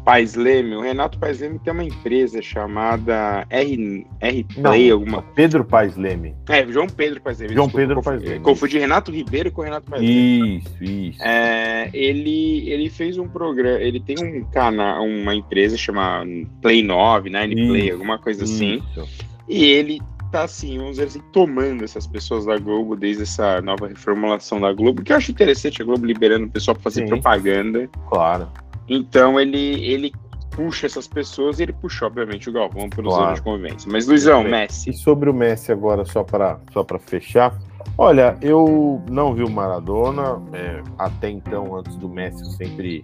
[0.05, 0.75] Pais Leme.
[0.75, 5.23] O Renato Pais Leme tem uma empresa chamada R, R Play, não, alguma.
[5.23, 6.35] Pedro Pais Leme.
[6.49, 7.55] É, João Pedro Pais Leme.
[7.55, 8.41] João Desculpa, Pedro Pais Leme.
[8.41, 10.59] Confundi Renato Ribeiro com Renato Pais Leme.
[10.59, 11.23] Isso, isso.
[11.23, 16.29] É, ele, ele fez um programa, ele tem um canal, uma empresa chamada
[16.61, 18.83] Play 9, Nine isso, Play, alguma coisa assim.
[18.91, 19.09] Isso.
[19.49, 20.01] E ele
[20.31, 24.73] tá assim, vamos dizer assim, tomando essas pessoas da Globo desde essa nova reformulação da
[24.73, 27.09] Globo, que eu acho interessante a Globo liberando o pessoal para fazer Sim.
[27.09, 27.89] propaganda.
[28.09, 28.49] Claro.
[28.89, 30.13] Então ele, ele
[30.51, 33.29] puxa essas pessoas e ele puxou, obviamente, o Galvão pelos claro.
[33.29, 33.91] anos de convivência.
[33.91, 34.91] Mas, Luizão, Messi.
[34.91, 37.57] E sobre o Messi agora, só para só fechar.
[37.97, 40.43] Olha, eu não vi o Maradona.
[40.53, 43.03] É, até então, antes do Messi, eu sempre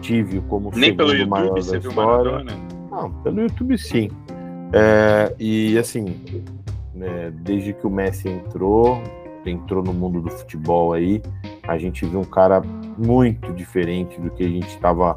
[0.00, 2.52] tive como Nem pelo YouTube você viu o Maradona?
[2.90, 4.10] Não, pelo YouTube sim.
[4.72, 6.20] É, e assim,
[7.00, 9.02] é, desde que o Messi entrou,
[9.46, 11.22] entrou no mundo do futebol aí,
[11.66, 12.60] a gente viu um cara
[12.96, 15.16] muito diferente do que a gente estava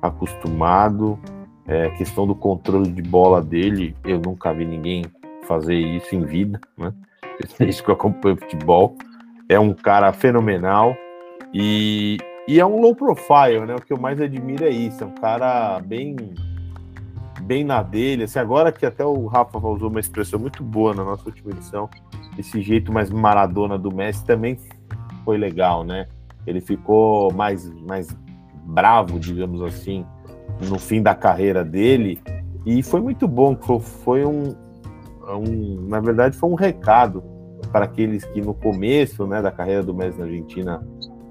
[0.00, 1.18] acostumado.
[1.66, 5.04] É, questão do controle de bola dele, eu nunca vi ninguém
[5.44, 6.92] fazer isso em vida, né?
[7.58, 8.96] Desde que eu acompanho futebol.
[9.48, 10.96] É um cara fenomenal
[11.52, 12.18] e,
[12.48, 13.74] e é um low profile, né?
[13.74, 15.04] O que eu mais admiro é isso.
[15.04, 16.16] É um cara bem
[17.44, 18.24] bem na dele.
[18.24, 21.88] Assim, agora que até o Rafa usou uma expressão muito boa na nossa última edição,
[22.38, 24.58] esse jeito mais maradona do Messi também
[25.24, 26.06] foi legal, né?
[26.46, 28.08] Ele ficou mais, mais
[28.64, 30.04] bravo, digamos assim,
[30.68, 32.20] no fim da carreira dele.
[32.66, 34.54] E foi muito bom, foi um,
[35.28, 37.22] um na verdade, foi um recado
[37.70, 40.86] para aqueles que no começo né, da carreira do Messi na Argentina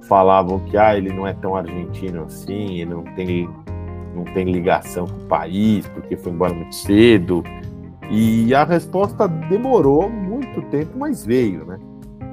[0.08, 3.50] falavam que ah, ele não é tão argentino assim, ele não tem
[4.14, 7.44] não tem ligação com o país, porque foi embora muito cedo.
[8.10, 11.80] E a resposta demorou muito tempo, mas veio, né?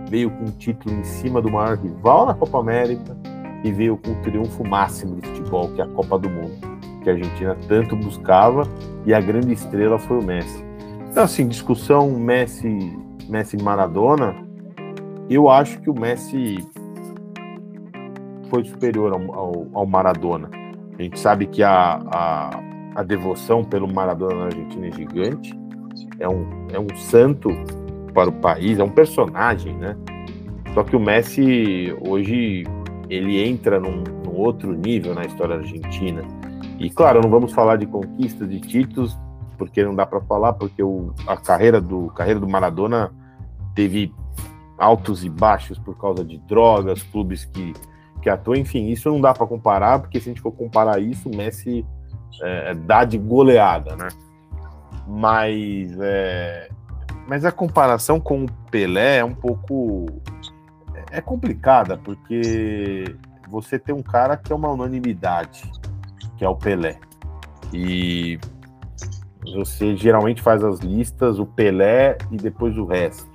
[0.09, 3.16] Veio com um título em cima do maior rival na Copa América
[3.62, 6.55] e veio com o triunfo máximo do futebol, que é a Copa do Mundo,
[7.03, 8.64] que a Argentina tanto buscava
[9.07, 10.64] e a grande estrela foi o Messi.
[11.11, 12.97] Então, assim, discussão Messi,
[13.28, 14.35] Messi Maradona,
[15.28, 16.59] eu acho que o Messi
[18.49, 20.59] foi superior ao, ao, ao Maradona.
[21.01, 22.51] A gente sabe que a, a,
[22.96, 25.59] a devoção pelo Maradona na Argentina é gigante.
[26.18, 27.48] É um, é um santo
[28.12, 29.96] para o país, é um personagem, né?
[30.74, 32.64] Só que o Messi hoje
[33.09, 36.22] ele entra num, num, outro nível na história argentina.
[36.78, 39.18] E claro, não vamos falar de conquistas, de títulos,
[39.57, 43.11] porque não dá para falar, porque o, a carreira do carreira do Maradona
[43.74, 44.12] teve
[44.76, 47.72] altos e baixos por causa de drogas, clubes que
[48.20, 51.28] que atua, enfim, isso não dá para comparar, porque se a gente for comparar isso,
[51.28, 51.84] o Messi
[52.42, 54.08] é, dá de goleada, né?
[55.06, 56.68] Mas, é,
[57.26, 60.06] mas a comparação com o Pelé é um pouco
[61.10, 63.04] é complicada, porque
[63.48, 65.70] você tem um cara que é uma unanimidade,
[66.36, 66.98] que é o Pelé.
[67.72, 68.38] E
[69.42, 73.30] você geralmente faz as listas, o Pelé e depois o resto.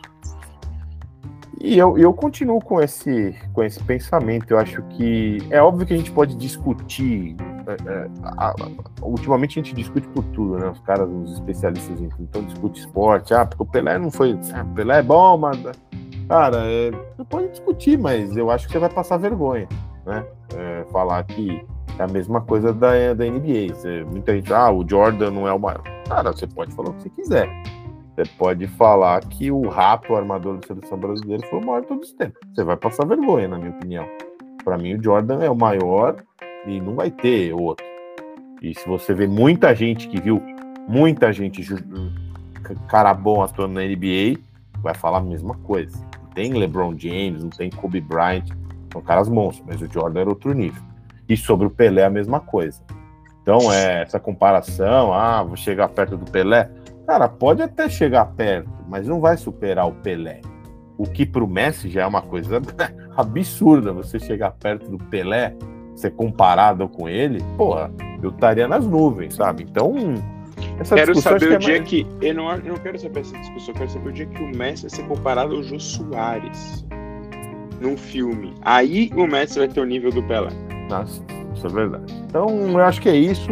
[1.65, 4.51] E eu, eu continuo com esse, com esse pensamento.
[4.51, 7.35] Eu acho que é óbvio que a gente pode discutir.
[7.65, 8.55] É, é, a, a,
[9.01, 10.69] ultimamente a gente discute por tudo, né?
[10.69, 13.33] Os caras, os especialistas então discute esporte.
[13.33, 14.37] Ah, porque o Pelé não foi.
[14.53, 15.59] Ah, Pelé é bom, mas.
[16.29, 19.67] Cara, é, você pode discutir, mas eu acho que você vai passar vergonha,
[20.05, 20.23] né?
[20.55, 21.65] É, falar que
[21.97, 23.73] é a mesma coisa da, da NBA.
[23.73, 25.81] Você, muita gente, ah, o Jordan não é o maior.
[26.07, 27.49] Cara, você pode falar o que você quiser.
[28.15, 31.87] Você pode falar que o Rato, o armador da seleção brasileira, foi o maior de
[31.87, 32.39] todos os tempos.
[32.53, 34.07] Você vai passar vergonha, na minha opinião.
[34.63, 36.15] Para mim, o Jordan é o maior
[36.65, 37.85] e não vai ter outro.
[38.61, 40.41] E se você vê muita gente que viu,
[40.87, 41.61] muita gente,
[42.87, 44.39] cara bom atuando na NBA,
[44.81, 45.97] vai falar a mesma coisa.
[46.21, 48.45] Não tem LeBron James, não tem Kobe Bryant,
[48.93, 50.81] são caras monstros, mas o Jordan era outro nível.
[51.27, 52.81] E sobre o Pelé, a mesma coisa.
[53.41, 56.69] Então, é, essa comparação, ah, vou chegar perto do Pelé.
[57.05, 60.41] Cara, pode até chegar perto, mas não vai superar o Pelé.
[60.97, 62.61] O que para o Messi já é uma coisa
[63.15, 65.55] absurda você chegar perto do Pelé,
[65.95, 67.91] ser comparado com ele, porra,
[68.21, 69.63] eu estaria nas nuvens, sabe?
[69.63, 69.93] Então,
[70.79, 71.89] essa quero saber o é dia mais...
[71.89, 72.07] que.
[72.21, 74.55] Eu não, eu não quero saber essa discussão, eu quero saber o dia que o
[74.55, 76.85] Messi vai ser comparado ao Jô Soares
[77.79, 78.53] num filme.
[78.61, 80.49] Aí o Messi vai ter o nível do Pelé.
[80.89, 81.21] Nossa,
[81.53, 82.13] isso é verdade.
[82.27, 83.51] Então, eu acho que é isso.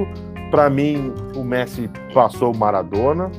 [0.53, 3.31] Para mim, o Messi passou o Maradona.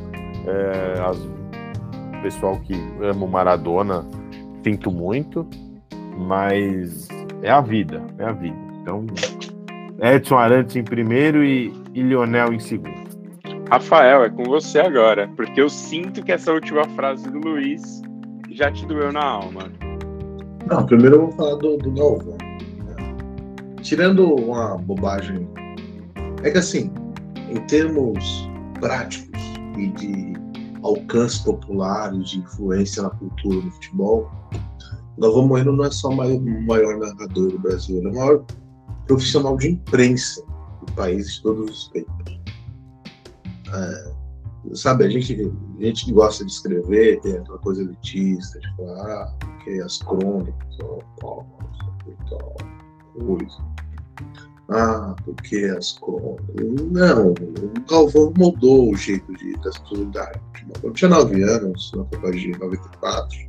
[0.48, 4.04] É, as, o pessoal que ama o Maradona,
[4.64, 5.46] sinto muito,
[6.18, 7.06] mas
[7.40, 8.56] é a vida, é a vida.
[8.82, 9.06] Então,
[10.02, 13.04] Edson Arantes em primeiro e, e Lionel em segundo.
[13.70, 18.02] Rafael, é com você agora, porque eu sinto que essa última frase do Luiz
[18.50, 19.70] já te doeu na alma.
[20.68, 22.38] Não, primeiro eu vou falar do, do Galvão.
[23.82, 25.48] Tirando uma bobagem,
[26.42, 26.92] é que assim,
[27.54, 28.48] em termos
[28.80, 29.40] práticos
[29.78, 30.34] e de
[30.82, 34.30] alcance popular e de influência na cultura do futebol,
[35.18, 38.44] Galvão Bueno não é só o maior, maior narrador do Brasil, ele é o maior
[39.06, 40.42] profissional de imprensa
[40.80, 42.40] do país de todos os tempos.
[43.72, 44.12] É,
[44.74, 45.32] sabe, a gente,
[45.78, 49.98] a gente que gosta de escrever, tem aquela coisa elitista, de falar, ah, porque as
[49.98, 51.46] crônicas, ó, tal,
[53.18, 53.74] coisa.
[54.70, 56.46] Ah, porque as crônicas.
[56.90, 60.40] Não, o Galvão mudou o jeito de, das pessoas lidarem.
[60.82, 63.44] Eu tinha nove anos, na Copa de 94,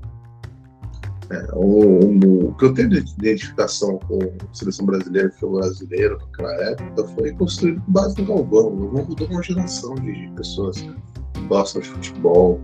[1.32, 6.20] é, o, o, que eu tenho de identificação com a seleção brasileira, que foi brasileiro
[6.20, 8.68] naquela época, foi construído com base no Galvão.
[8.68, 12.60] O Galvão mudou uma geração de, pessoas que gostam de futebol,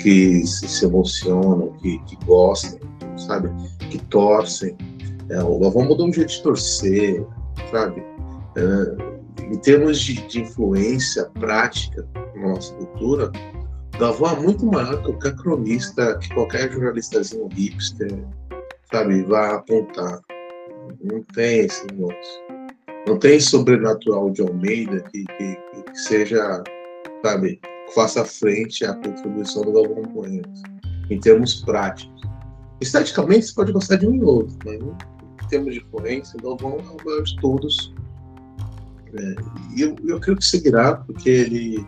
[0.00, 2.80] que se, se emocionam, que, que, gostam,
[3.16, 3.48] sabe?
[3.90, 4.76] Que torcem.
[5.28, 7.24] É, o Galvão mudou um jeito de torcer,
[7.70, 8.02] sabe?
[8.56, 13.30] É, em termos de, de influência prática na nossa cultura,
[13.98, 18.12] Galvão é muito maior que qualquer cronista, que qualquer jornalistazinho hipster,
[18.90, 20.20] sabe, vai apontar.
[21.02, 22.42] Não tem esse negócio.
[23.06, 26.62] Não tem sobrenatural de Almeida que, que, que seja,
[27.24, 27.60] sabe,
[27.94, 30.42] faça frente à contribuição do Galvão Bueno,
[31.10, 32.22] em termos práticos.
[32.80, 34.94] Esteticamente, você pode gostar de um e outro, mas em
[35.54, 37.94] termos de influência, o Galvão é o maior de todos.
[39.16, 39.34] É,
[39.76, 41.86] e eu, eu creio que seguirá, porque ele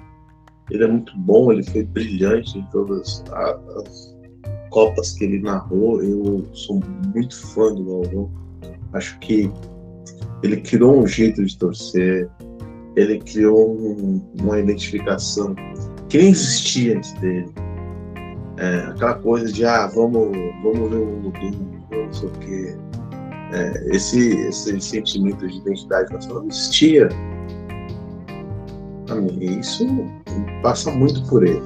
[0.71, 4.17] ele é muito bom, ele foi brilhante em todas as
[4.71, 6.03] Copas que ele narrou.
[6.03, 6.81] Eu sou
[7.15, 8.31] muito fã do Galvão.
[8.93, 9.51] Acho que
[10.43, 12.29] ele criou um jeito de torcer,
[12.97, 15.55] ele criou um, uma identificação
[16.09, 17.49] que nem existia antes dele.
[18.59, 22.86] É, aquela coisa de, ah, vamos, vamos ver o Ludum, não sei o quê.
[23.53, 27.09] É, esse, esse sentimento de identidade nacional existia
[29.41, 29.87] isso
[30.63, 31.63] passa muito por ele.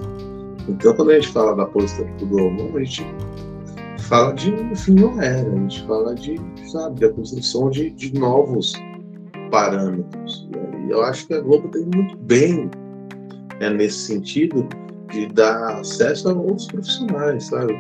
[0.68, 3.04] Então, quando a gente fala da posição do Galvão, a gente
[4.00, 6.36] fala de um fim de uma era, a gente fala de,
[6.70, 8.74] sabe, da construção de, de novos
[9.50, 10.48] parâmetros.
[10.86, 12.70] E eu acho que a Globo tem muito bem
[13.60, 14.68] é, nesse sentido
[15.10, 17.76] de dar acesso a outros profissionais, sabe?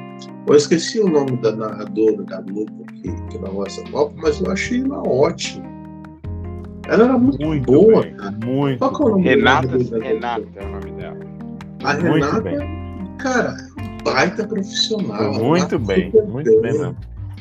[0.46, 4.50] Eu esqueci o nome da narradora da Globo que, que narrou essa Copa, mas eu
[4.50, 5.70] achei ela ótima.
[6.88, 8.36] Ela era muito, muito boa, bem, cara.
[8.44, 8.78] Muito.
[8.78, 11.18] Qual é o nome Renata, Renata é o nome dela.
[11.84, 13.16] A muito Renata, bem.
[13.18, 13.56] cara,
[14.02, 15.32] baita profissional.
[15.34, 16.96] Muito bem, muito bem mesmo.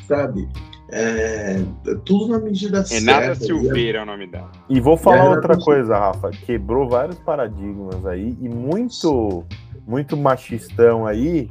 [0.06, 0.48] Sabe?
[0.92, 1.62] É,
[2.04, 3.20] tudo na medida certa.
[3.20, 4.50] Renata Silveira é o nome dela.
[4.68, 6.30] E vou falar outra coisa, Rafa.
[6.30, 9.44] Quebrou vários paradigmas aí e muito,
[9.90, 11.50] muito machistão aí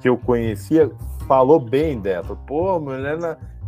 [0.00, 0.90] que eu conhecia
[1.28, 2.36] falou bem dela.
[2.46, 3.18] Pô, mulher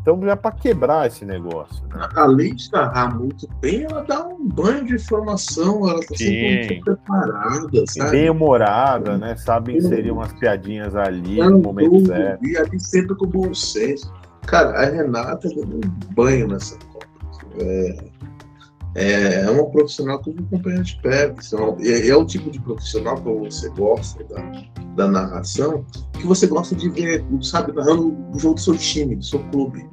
[0.00, 1.84] então já para quebrar esse negócio.
[1.88, 2.08] Né?
[2.14, 6.84] Além de narrar muito bem, ela dá um banho de informação, ela está sempre muito
[6.84, 8.10] preparada, sabe?
[8.12, 9.34] Bem humorada, né?
[9.36, 12.46] Sabe inserir umas piadinhas ali no momento certo.
[12.46, 14.12] E ali sempre com bom senso.
[14.46, 15.80] Cara, a Renata deu um
[16.14, 17.06] banho nessa Copa.
[17.60, 18.04] É,
[18.96, 21.40] é, é uma profissional que eu acompanho de perto.
[21.82, 24.64] É, é o tipo de profissional que você gosta da,
[24.96, 25.84] da narração,
[26.14, 29.86] que você gosta de ver, sabe, narrando o jogo do seu time, do seu clube.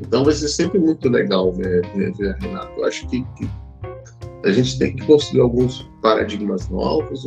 [0.00, 2.72] Então vai ser sempre muito legal ver, ver, ver a Renata.
[2.76, 3.48] Eu acho que, que,
[4.42, 7.24] a gente tem que construir alguns paradigmas novos.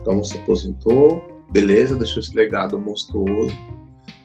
[0.00, 1.20] Então se aposentou,
[1.50, 3.52] beleza, deixou esse legado monstruoso.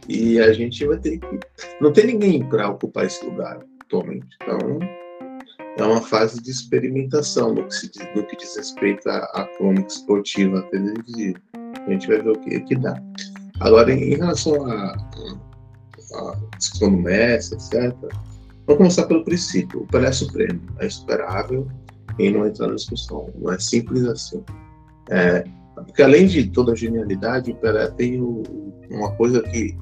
[0.10, 1.40] E a gente vai ter que.
[1.82, 4.28] Não tem ninguém para ocupar esse lugar atualmente.
[4.42, 4.80] Então
[5.78, 9.88] é uma fase de experimentação no que, se, no que diz respeito à, à crônica
[9.88, 11.40] esportiva televisiva.
[11.56, 12.96] A gente vai ver o que, que dá.
[13.60, 14.92] Agora, em, relação a,
[16.14, 17.96] a discussão do Messi, etc.
[18.66, 19.82] Vamos começar pelo princípio.
[19.82, 21.68] O Pelé é Supremo é esperável
[22.20, 23.32] em não entrar na discussão.
[23.38, 24.44] Não é simples assim.
[25.10, 25.44] É,
[25.76, 28.44] porque além de toda a genialidade, o Pelé tem o,
[28.90, 29.78] uma coisa que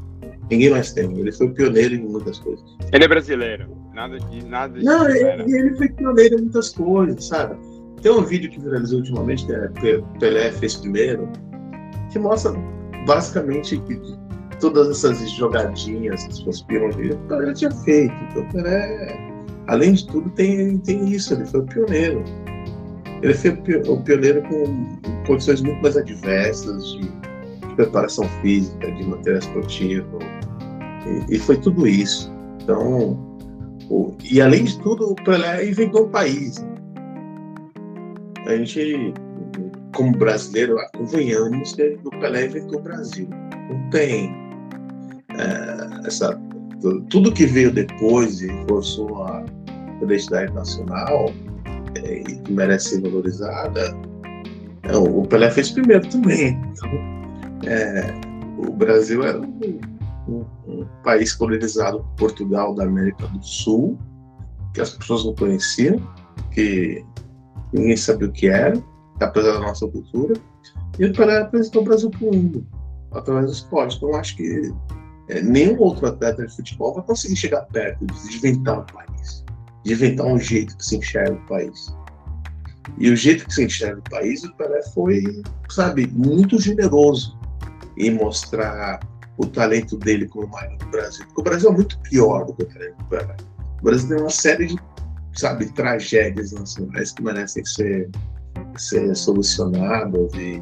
[0.49, 1.11] Ninguém mais tem.
[1.17, 2.63] Ele foi pioneiro em muitas coisas.
[2.91, 3.67] Ele é brasileiro.
[3.93, 7.55] Nada de nada de Não, ele, ele foi pioneiro em muitas coisas, sabe?
[8.01, 11.27] Tem um vídeo que viralizou ultimamente, que é Pelé fez primeiro,
[12.11, 12.51] que mostra
[13.07, 13.99] basicamente que
[14.59, 18.13] todas essas jogadinhas que as pessoas piram dele, o Pelé tinha feito.
[18.29, 19.17] Então, o Pelé,
[19.67, 22.23] além de tudo, tem, tem isso, ele foi o pioneiro.
[23.21, 29.39] Ele foi o pioneiro com condições muito mais adversas de, de preparação física, de material
[29.39, 30.19] esportivo,
[31.29, 32.31] e, foi tudo isso.
[32.61, 33.13] Então,
[33.89, 36.65] o, e além de tudo, o Pelé inventou um país.
[38.45, 39.13] A gente,
[39.95, 43.27] como brasileiro, convenhamos que o Pelé inventou o Brasil.
[43.69, 44.33] Não tem
[45.37, 46.39] é, essa,
[47.09, 49.43] tudo que veio depois e reforçou a
[50.01, 51.31] identidade nacional
[51.95, 53.97] é, e que merece ser valorizada,
[54.83, 56.59] é, o Pelé fez primeiro também.
[56.71, 56.89] Então,
[57.69, 58.13] é,
[58.57, 59.79] o Brasil era um,
[61.03, 63.97] país colonizado por Portugal da América do Sul,
[64.73, 65.99] que as pessoas não conheciam,
[66.51, 67.03] que
[67.73, 68.81] ninguém sabia o que era,
[69.21, 70.33] apesar da nossa cultura,
[70.99, 72.67] e o Pelé apresentou o Brasil para o mundo,
[73.11, 73.97] através do esporte.
[73.97, 74.73] Então, acho que
[75.29, 79.43] é, nenhum outro atleta de futebol vai conseguir chegar perto de inventar o país,
[79.83, 81.95] de inventar um jeito que se enxerga o país.
[82.97, 85.23] E o jeito que se enxerga o país, o Pelé foi,
[85.69, 87.37] sabe, muito generoso
[87.97, 88.99] em mostrar
[89.37, 91.25] o talento dele como maior do Brasil.
[91.27, 93.35] Porque o Brasil é muito pior do que o talento do Pelé.
[93.79, 94.75] O Brasil tem uma série de,
[95.33, 98.09] sabe, tragédias nacionais que merecem ser,
[98.77, 100.61] ser solucionadas e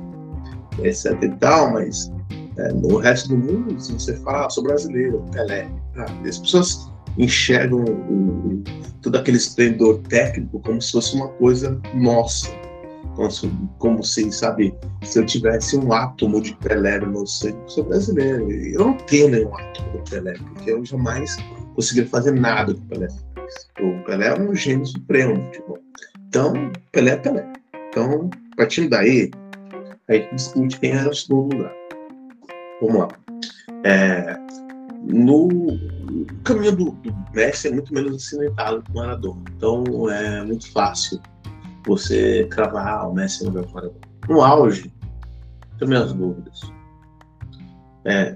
[0.82, 2.11] etc e tal, mas
[2.57, 6.91] é, no resto do mundo, se você fala, ah, sou brasileiro, Pelé, ah, as pessoas
[7.17, 8.63] enxergam o, o,
[9.01, 12.49] todo aquele esplendor técnico como se fosse uma coisa nossa.
[13.78, 14.74] Como se, se, sabe,
[15.04, 18.51] se eu tivesse um átomo de Pelé no meu sangue, eu sou brasileiro.
[18.51, 21.38] Eu não tenho nenhum átomo de Pelé, porque eu jamais
[21.76, 23.08] conseguiria fazer nada com o Pelé.
[23.80, 25.80] O Pelé é um gênio supremo tipo.
[26.28, 27.54] Então, Pelé é Pelé.
[27.89, 29.30] Então, partindo daí,
[30.08, 31.74] a gente discute quem era o segundo lugar.
[32.82, 33.08] Vamos lá.
[33.86, 34.36] É,
[35.04, 35.47] no
[36.43, 39.43] caminho do, do, Messi é muito menos acidentado que o Maradona.
[39.56, 41.22] Então é muito fácil
[41.86, 43.99] você cravar o Messi no meu Maradona.
[44.29, 44.93] No auge,
[45.77, 46.61] tenho minhas dúvidas.
[48.05, 48.36] É,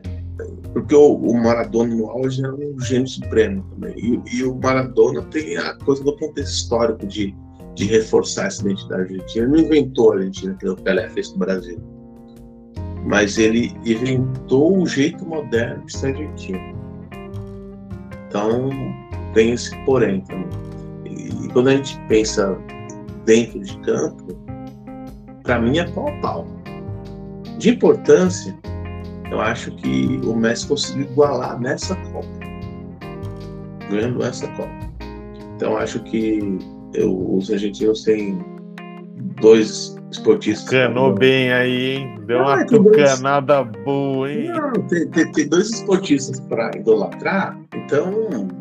[0.73, 3.95] porque o, o, Maradona no auge é um gênio supremo também.
[3.97, 7.35] E, e, o Maradona tem a coisa do contexto histórico de,
[7.75, 9.45] de reforçar essa identidade argentina.
[9.45, 11.81] Ele não inventou a Argentina que o Pelé fez no Brasil
[13.07, 16.77] mas ele inventou o jeito moderno de ser argentino.
[18.27, 18.69] Então,
[19.33, 20.49] tem esse porém também.
[21.05, 22.57] E quando a gente pensa
[23.27, 24.25] dentro de campo,
[25.43, 26.47] para mim é pau a pau.
[27.59, 28.57] De importância,
[29.29, 32.27] eu acho que o Messi conseguiu igualar nessa Copa,
[33.89, 34.71] ganhando essa Copa.
[35.55, 36.57] Então, acho que
[36.93, 38.39] eu, os argentinos têm
[39.41, 40.69] dois esportistas.
[40.69, 42.19] Canou bem aí, hein?
[42.25, 43.83] Deu uma tucanada dois...
[43.83, 44.47] boa, hein?
[44.49, 48.13] Não, tem, tem, tem dois esportistas para idolatrar, então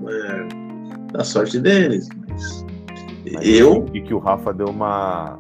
[0.09, 2.09] é a sorte deles.
[2.29, 2.65] Mas,
[3.33, 3.87] mas eu.
[3.93, 5.39] E que o Rafa deu uma.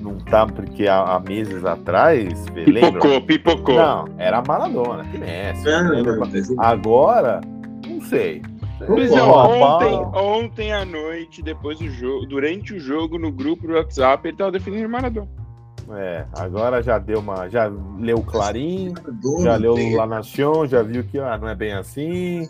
[0.00, 2.32] Não tá, porque há, há meses atrás.
[2.50, 3.20] Pipocou, lembra?
[3.20, 3.74] pipocou.
[3.74, 5.64] Não, era Maradona, que Messi.
[5.64, 7.40] Não, não, não, Agora,
[7.86, 8.42] não sei.
[8.86, 13.74] Pois é, ontem, ontem à noite, depois do jogo, durante o jogo, no grupo do
[13.74, 15.28] WhatsApp, ele tava definindo Maradona.
[15.90, 17.48] É, agora já deu uma.
[17.48, 18.94] Já leu Clarim,
[19.42, 22.48] já leu La Nation, já viu que ah, não é bem assim.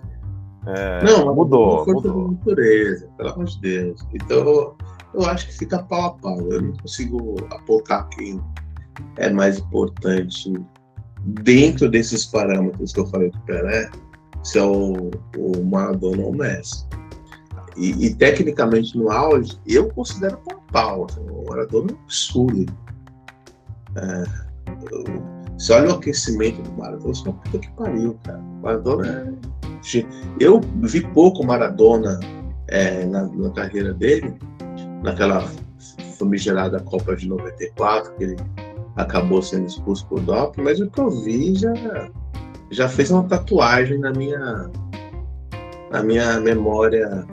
[0.69, 1.85] É, não, mudou.
[1.85, 2.33] Foi mudou.
[2.33, 4.07] natureza, pelo amor de Deus.
[4.13, 4.77] Então,
[5.15, 6.41] eu acho que fica pau a pau.
[6.51, 8.41] Eu não consigo apontar quem
[9.17, 10.53] é mais importante
[11.43, 13.91] dentro desses parâmetros que eu falei do Pelé
[14.43, 16.87] se é o, o Maradona ou o Messi.
[17.77, 21.07] E, e, tecnicamente no auge, eu considero pau pau.
[21.09, 22.73] Assim, o Maradona é um absurdo.
[23.97, 24.25] É,
[25.59, 28.39] você olha o aquecimento do Maradona, você fala, puta que pariu, cara.
[28.39, 29.49] O Maradona é.
[30.41, 32.21] Eu vi pouco Maradona
[32.69, 34.35] é, na, na, carreira dele,
[35.03, 35.49] naquela
[36.19, 38.37] famigerada Copa de 94, que ele
[38.97, 41.73] acabou sendo expulso por doping, mas o que eu vi já
[42.71, 44.71] já fez uma tatuagem na minha
[45.91, 47.27] na minha memória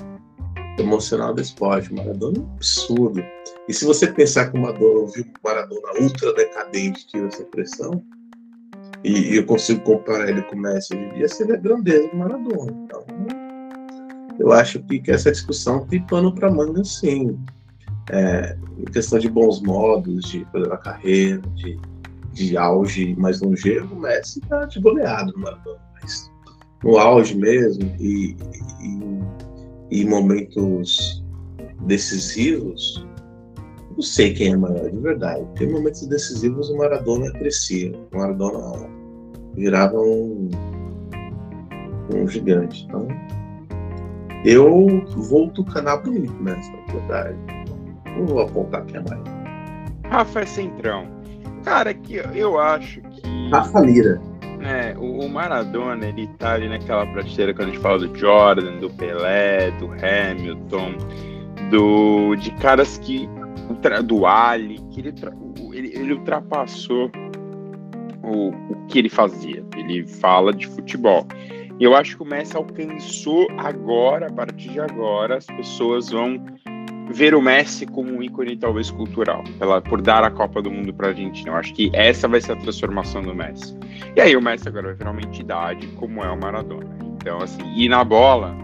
[0.80, 1.94] emocional do esporte.
[1.94, 3.24] Maradona é um absurdo.
[3.68, 8.04] E se você pensar que o Maradona viu o Maradona ultra decadente tira essa pressão,
[9.08, 12.18] e, eu consigo comparar ele com o Messi hoje em dia, seria a grandeza do
[12.18, 12.72] Maradona.
[12.86, 13.06] Então,
[14.40, 17.40] eu acho que, que essa discussão tem pano para manga, sim.
[18.12, 21.80] É, em questão de bons modos, de fazer a carreira, de
[22.36, 25.80] de auge mais longevo, o Messi tá de goleado no Maradona.
[25.94, 26.30] Mas
[26.84, 28.36] no auge mesmo e,
[28.82, 31.24] e, e momentos
[31.82, 33.06] decisivos,
[33.96, 35.46] não sei quem é maior, de verdade.
[35.56, 37.94] Tem momentos decisivos o Maradona crescia.
[38.12, 38.90] O Maradona
[39.56, 40.50] virava um,
[42.14, 42.86] um gigante.
[42.86, 43.08] Então,
[44.44, 47.38] eu vou tucanar bonito nessa, verdade.
[48.18, 49.24] Não vou apontar quem é mais.
[50.10, 51.08] Rafa é centrão.
[51.64, 53.50] Cara, que eu acho que.
[53.50, 54.22] Rafa Lira.
[54.62, 58.90] É, o, Maradona, ele tá ali naquela prateleira quando a gente fala do Jordan, do
[58.90, 60.96] Pelé, do Hamilton,
[61.70, 63.30] do, de caras que.
[64.06, 65.14] Do Ali, que ele,
[65.74, 67.12] ele, ele ultrapassou
[68.24, 69.64] o, o que ele fazia.
[69.76, 71.26] Ele fala de futebol.
[71.80, 76.42] E eu acho que o Messi alcançou agora, a partir de agora, as pessoas vão
[77.12, 80.94] ver o Messi como um ícone talvez cultural, pela, por dar a Copa do Mundo
[80.94, 81.50] para a Argentina.
[81.50, 83.78] Eu acho que essa vai ser a transformação do Messi.
[84.16, 86.98] E aí o Messi agora vai virar uma entidade como é o Maradona.
[87.18, 88.56] Então, assim, e na bola,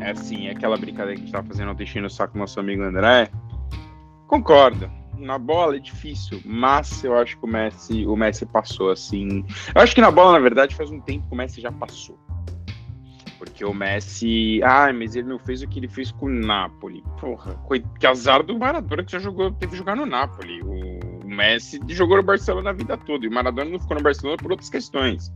[0.00, 2.58] é assim, é aquela brincadeira que a gente tava fazendo ontem no saco com nosso
[2.58, 3.30] amigo André.
[4.32, 4.90] Concordo.
[5.18, 9.44] Na bola é difícil, mas eu acho que o Messi, o Messi passou assim.
[9.74, 12.18] Eu acho que na bola, na verdade, faz um tempo que o Messi já passou.
[13.38, 14.62] Porque o Messi.
[14.64, 17.04] Ah, mas ele não fez o que ele fez com o Napoli.
[17.20, 17.62] Porra,
[18.00, 20.62] que azar do Maradona que já jogou, teve que jogar no Napoli.
[20.62, 23.26] O, Messi jogou no Barcelona a vida toda.
[23.26, 25.30] E o Maradona não ficou no Barcelona por outras questões.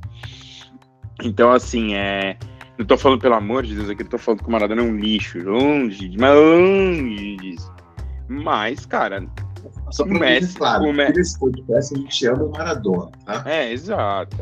[1.22, 2.38] Então, assim, é.
[2.78, 4.84] Não tô falando, pelo amor de Deus, aqui eu tô falando que o Maradona é
[4.84, 7.75] um lixo, longe, mas longe disso.
[8.28, 9.26] Mas, cara,
[9.90, 10.56] Só o Messi.
[10.56, 11.18] Claro, o Messi...
[11.18, 13.42] nesse podcast a gente ama o Maradona, tá?
[13.46, 14.36] É, exato.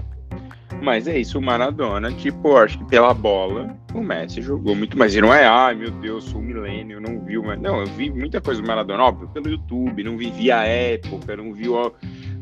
[0.82, 5.14] Mas é isso, o Maradona, tipo, acho que pela bola, o Messi jogou muito, mas
[5.14, 8.10] ele não é, ai meu Deus, sou um milênio, não viu, mas não, eu vi
[8.10, 11.90] muita coisa do Maradona, óbvio, pelo YouTube, não vivi a época, não vi, ó,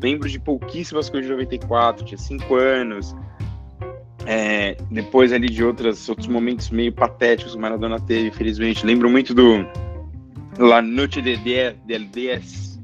[0.01, 3.15] lembro de pouquíssimas coisas de 94, tinha 5 anos,
[4.25, 8.85] é, depois ali de outras, outros momentos meio patéticos que o Maradona teve, infelizmente.
[8.85, 9.65] Lembro muito do
[10.59, 12.79] La Noche de Diez, del Diez,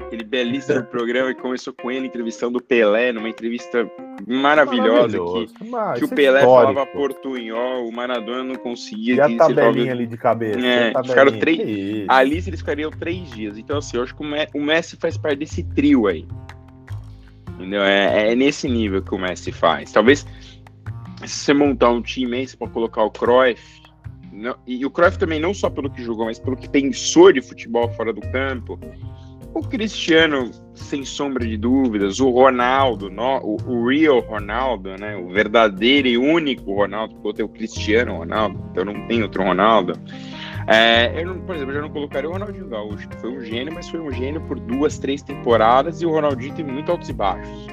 [0.00, 3.88] aquele belíssimo programa que começou com ele entrevistando o Pelé, numa entrevista
[4.26, 6.74] maravilhosa que, Mas, que o é Pelé histórico.
[6.74, 9.14] falava portunhol, o Maradona não conseguia.
[9.14, 10.58] E a tabelinha ali de cabeça.
[10.58, 13.56] É, ficaram três, ali eles ficariam três dias.
[13.56, 16.26] Então, assim, eu acho que o Messi faz parte desse trio aí.
[17.54, 17.82] Entendeu?
[17.82, 19.92] É, é nesse nível que o Messi faz.
[19.92, 20.26] Talvez
[21.26, 23.79] se você montar um time aí, você pode colocar o Cruyff.
[24.40, 27.42] Não, e o Cruyff também, não só pelo que jogou, mas pelo que pensou de
[27.42, 28.80] futebol fora do campo.
[29.52, 35.16] O Cristiano, sem sombra de dúvidas, o Ronaldo, no, o, o, real Ronaldo, né?
[35.16, 39.42] O verdadeiro e único Ronaldo, porque eu tenho o Cristiano Ronaldo, então não tem outro
[39.42, 39.92] Ronaldo.
[40.68, 43.40] É, eu, não, por exemplo, eu já não colocaria o Ronaldinho Gaúcho, que foi um
[43.40, 47.08] gênio, mas foi um gênio por duas, três temporadas, e o Ronaldinho teve muito altos
[47.08, 47.66] e baixos.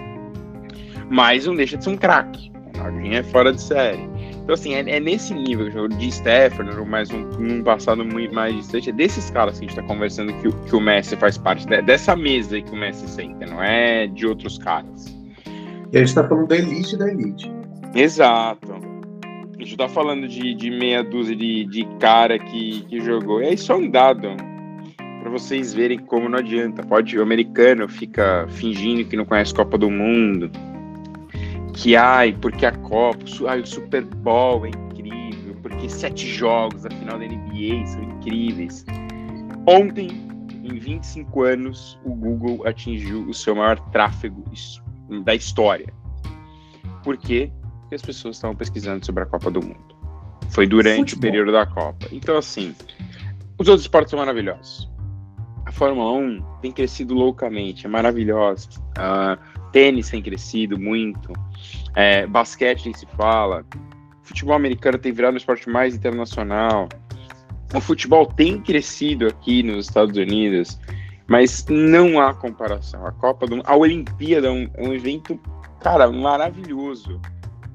[1.09, 2.51] Mas não deixa de ser um craque.
[2.75, 4.16] Ronaldinho é fora de série.
[4.47, 8.89] Então, assim, é, é nesse nível de Stafford, mas um, num passado muito mais distante,
[8.89, 11.81] é desses caras que a gente tá conversando que, que o Messi faz parte, de,
[11.81, 15.13] dessa mesa que o Messi senta, não é de outros caras.
[15.91, 17.51] E a gente tá falando da elite da elite.
[17.93, 18.71] Exato.
[19.53, 23.41] A gente tá falando de, de meia dúzia de, de cara que, que jogou.
[23.41, 24.29] E aí só um dado
[24.95, 26.83] para vocês verem como não adianta.
[26.83, 30.49] Pode, o americano fica fingindo que não conhece Copa do Mundo
[31.77, 36.89] que ai, porque a Copa, ai, o Super Bowl é incrível, porque sete jogos, a
[36.89, 38.83] final da NBA são incríveis.
[39.67, 40.09] Ontem,
[40.63, 44.43] em 25 anos, o Google atingiu o seu maior tráfego
[45.23, 45.93] da história.
[47.03, 47.51] Por quê?
[47.81, 49.95] Porque as pessoas estavam pesquisando sobre a Copa do Mundo.
[50.49, 51.17] Foi durante Futebol.
[51.17, 52.07] o período da Copa.
[52.11, 52.73] Então, assim,
[53.59, 54.89] os outros esportes são maravilhosos.
[55.65, 58.67] A Fórmula 1 tem crescido loucamente, é maravilhosa.
[58.97, 61.31] Uh, tênis tem crescido muito,
[61.97, 63.65] é, basquete nem se fala,
[64.21, 66.87] futebol americano tem virado um esporte mais internacional.
[67.73, 70.79] O futebol tem crescido aqui nos Estados Unidos,
[71.27, 73.03] mas não há comparação.
[73.03, 75.39] A Copa do a Olimpíada é um, é um evento,
[75.79, 77.19] cara, maravilhoso,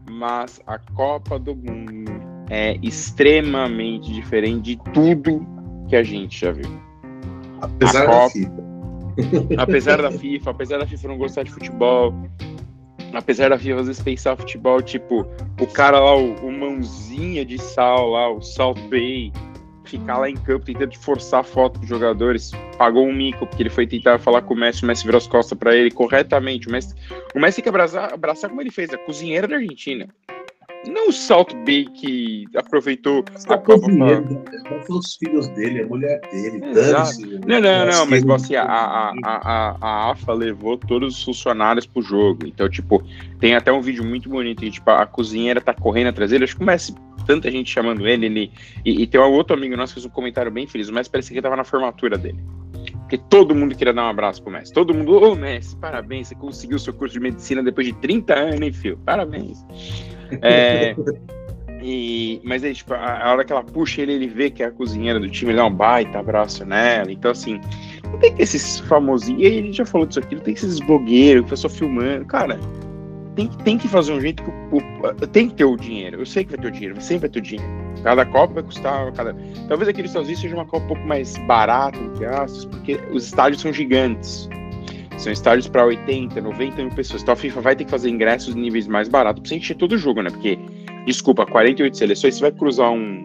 [0.09, 2.13] mas a Copa do Mundo
[2.49, 5.45] é extremamente diferente de tudo
[5.89, 6.81] que a gente já viu.
[7.61, 8.53] Apesar a Copa, da FIFA
[9.59, 12.15] apesar da FIFA, apesar da FIFA não gostar de futebol,
[13.19, 15.27] apesar da FIFA às vezes pensar futebol, tipo,
[15.61, 19.33] o cara lá, o, o mãozinha de sal lá, o Salt Bay,
[19.85, 23.71] ficar lá em campo tentando forçar a foto dos jogadores, pagou um mico, porque ele
[23.71, 26.69] foi tentar falar com o Messi, o Messi virou as costas para ele corretamente.
[26.69, 26.95] O Messi,
[27.35, 30.09] o Messi tem que abraçar, abraçar como ele fez, a cozinheira da Argentina.
[30.87, 33.87] Não o Salt Bay que aproveitou a Copa
[34.85, 36.61] para os filhos dele, a mulher dele.
[37.47, 42.03] Não, não, não, mas assim, a, a, a, a AFA levou todos os funcionários pro
[42.03, 42.47] jogo.
[42.47, 43.03] Então, tipo,
[43.39, 46.45] tem até um vídeo muito bonito que, tipo, a cozinheira tá correndo atrás dele.
[46.45, 46.93] Acho que começa
[47.27, 48.27] tanta gente chamando ele.
[48.27, 48.53] ele
[48.85, 50.89] e, e tem um outro amigo nosso que fez um comentário bem feliz.
[50.89, 52.39] O Messi parecia que tava na formatura dele.
[53.13, 54.73] Porque todo mundo queria dar um abraço pro Messi.
[54.73, 58.35] Todo mundo, ô oh, Messi, parabéns, você conseguiu seu curso de medicina depois de 30
[58.35, 58.99] anos, hein, filho?
[59.05, 59.63] Parabéns.
[60.41, 60.97] É,
[61.83, 64.67] e, mas aí, tipo, a, a, hora que ela puxa ele, ele vê que é
[64.67, 67.13] a cozinheira do time, ele dá um baita abraço nela.
[67.13, 67.61] Então, assim,
[68.11, 69.43] não tem que esses famosinhos.
[69.43, 72.25] E aí, ele já falou disso aqui, não tem que esses blogueiros que só filmando.
[72.25, 72.59] Cara,
[73.35, 76.21] tem, tem que fazer um jeito que o, o, tem que ter o dinheiro.
[76.21, 77.73] Eu sei que vai ter o dinheiro, sempre vai ter o dinheiro.
[78.03, 79.13] Cada copa vai custar.
[79.13, 79.35] Cada...
[79.69, 83.63] Talvez Estados Unidos seja uma copa um pouco mais barata, entre aspas, porque os estádios
[83.63, 84.49] são gigantes.
[85.19, 87.23] São estádios para 80, 90 mil pessoas.
[87.23, 89.77] Então a FIFA vai ter que fazer ingressos em níveis mais baratos pra você encher
[89.77, 90.31] todo o jogo, né?
[90.31, 90.59] Porque,
[91.07, 93.25] desculpa, 48 seleções, você vai cruzar um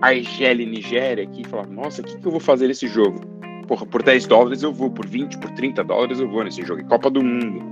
[0.00, 3.20] Argélia e Nigéria aqui e falar: nossa, o que, que eu vou fazer nesse jogo?
[3.66, 6.80] Porra, por 10 dólares eu vou, por 20, por 30 dólares eu vou nesse jogo.
[6.80, 7.62] É Copa do Mundo.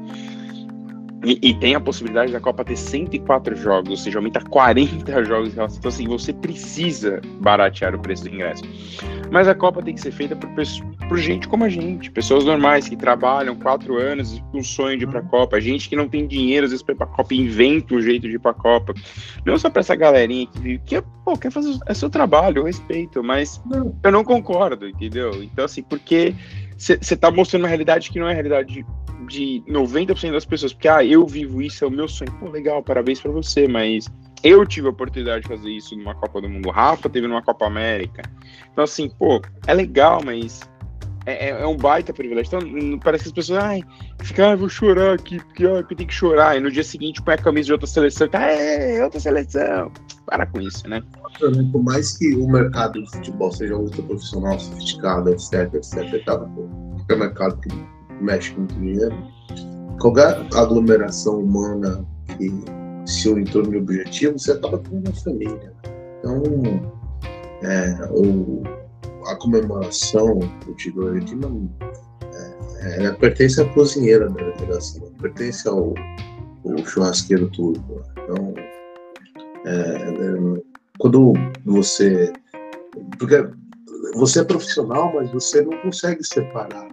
[1.23, 5.53] E, e, tem a possibilidade da Copa ter 104 jogos, ou seja, aumenta 40 jogos.
[5.53, 8.63] Então, assim, você precisa baratear o preço do ingresso.
[9.31, 10.49] Mas a Copa tem que ser feita por,
[11.09, 15.05] por gente como a gente, pessoas normais que trabalham quatro anos com o sonho de
[15.05, 17.95] ir pra Copa, gente que não tem dinheiro às vezes pra ir pra Copa inventa
[17.95, 18.95] um jeito de ir pra Copa.
[19.45, 23.23] Não só pra essa galerinha que que pô, quer fazer é seu trabalho, eu respeito,
[23.23, 23.61] mas
[24.03, 25.43] eu não concordo, entendeu?
[25.43, 26.35] Então, assim, porque
[26.77, 28.87] você tá mostrando uma realidade que não é a realidade
[29.31, 32.32] de 90% das pessoas, porque ah, eu vivo isso, é o meu sonho.
[32.39, 34.07] Pô, legal, parabéns para você, mas
[34.43, 36.69] eu tive a oportunidade de fazer isso numa Copa do Mundo.
[36.70, 38.23] Rafa teve numa Copa América.
[38.73, 40.61] Então, assim, pô, é legal, mas
[41.27, 42.59] é, é, é um baita privilégio.
[42.59, 43.85] Então, parece que as pessoas, ai,
[44.19, 46.57] fica, ah, vou chorar aqui, porque ah, eu tenho que chorar.
[46.57, 49.93] E no dia seguinte põe a camisa de outra seleção, tá, é, outra seleção.
[50.27, 51.02] Para com isso, né?
[51.70, 57.16] Por mais que o mercado de futebol seja ultra profissional, sofisticado, etc, etc, tá, qualquer
[57.16, 59.17] mercado que mexe com dinheiro,
[60.01, 62.05] qualquer aglomeração humana
[62.37, 62.51] que
[63.07, 65.73] se une em torno de objetivo, você acaba tendo uma família.
[66.19, 66.43] Então,
[67.63, 68.63] é, o,
[69.27, 71.71] a comemoração do título argentino
[72.81, 75.95] é, é, pertence à cozinheira da federação, pertence ao,
[76.65, 78.03] ao churrasqueiro turco.
[78.13, 78.55] Então,
[79.67, 80.63] é, é,
[80.99, 81.35] quando
[81.65, 82.33] você.
[83.19, 83.49] Porque
[84.15, 86.89] você é profissional, mas você não consegue separar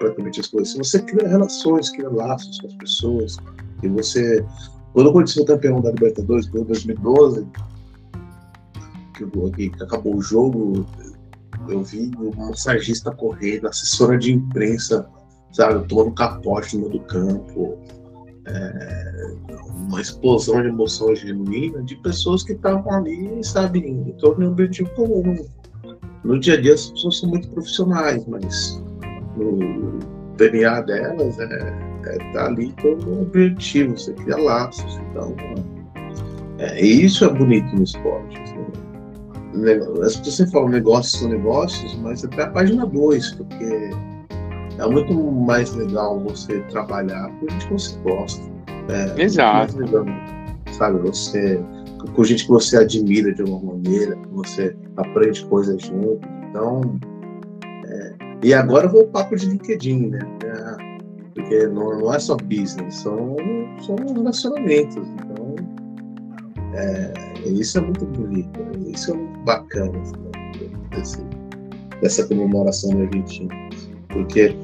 [0.00, 0.74] completamente as coisas.
[0.74, 3.36] Você cria relações, cria laços com as pessoas,
[3.82, 4.44] e você.
[4.92, 7.46] Quando aconteceu o campeão da Libertadores, em 2012,
[9.54, 10.84] que, que acabou o jogo,
[11.68, 15.08] eu vi uma massagista correndo, assessora de imprensa,
[15.52, 17.78] sabe, tomando capote no meio do campo.
[18.46, 19.36] É,
[19.76, 24.52] uma explosão de emoção genuína de pessoas que estavam ali, sabe, em torno de um
[24.52, 25.46] objetivo comum.
[26.24, 28.82] No dia a dia as pessoas são muito profissionais, mas
[29.36, 29.98] no
[30.36, 31.74] DNA delas é,
[32.06, 35.00] é tá ali como objetivo, você cria laços.
[35.10, 35.34] Então,
[36.58, 38.38] é, isso é bonito no esporte.
[38.40, 38.60] Assim.
[40.04, 43.90] As pessoas falam negócios são negócios, mas até a página 2, porque
[44.78, 48.42] é muito mais legal você trabalhar com gente que você gosta.
[48.88, 49.78] É, Exato.
[49.78, 50.06] Legal,
[50.72, 51.60] sabe, você
[52.14, 56.20] com gente que você admira de alguma maneira, que você aprende coisas junto.
[56.48, 56.98] Então,
[58.42, 60.20] e agora vou papo de LinkedIn, né?
[61.34, 63.36] Porque não, não é só business, são,
[63.84, 64.96] são relacionamentos.
[64.96, 65.56] Então,
[66.74, 67.12] é,
[67.46, 68.90] isso é muito bonito, né?
[68.94, 69.92] isso é muito bacana
[70.92, 71.26] assim,
[72.00, 73.54] dessa comemoração da Argentina.
[74.08, 74.56] Porque,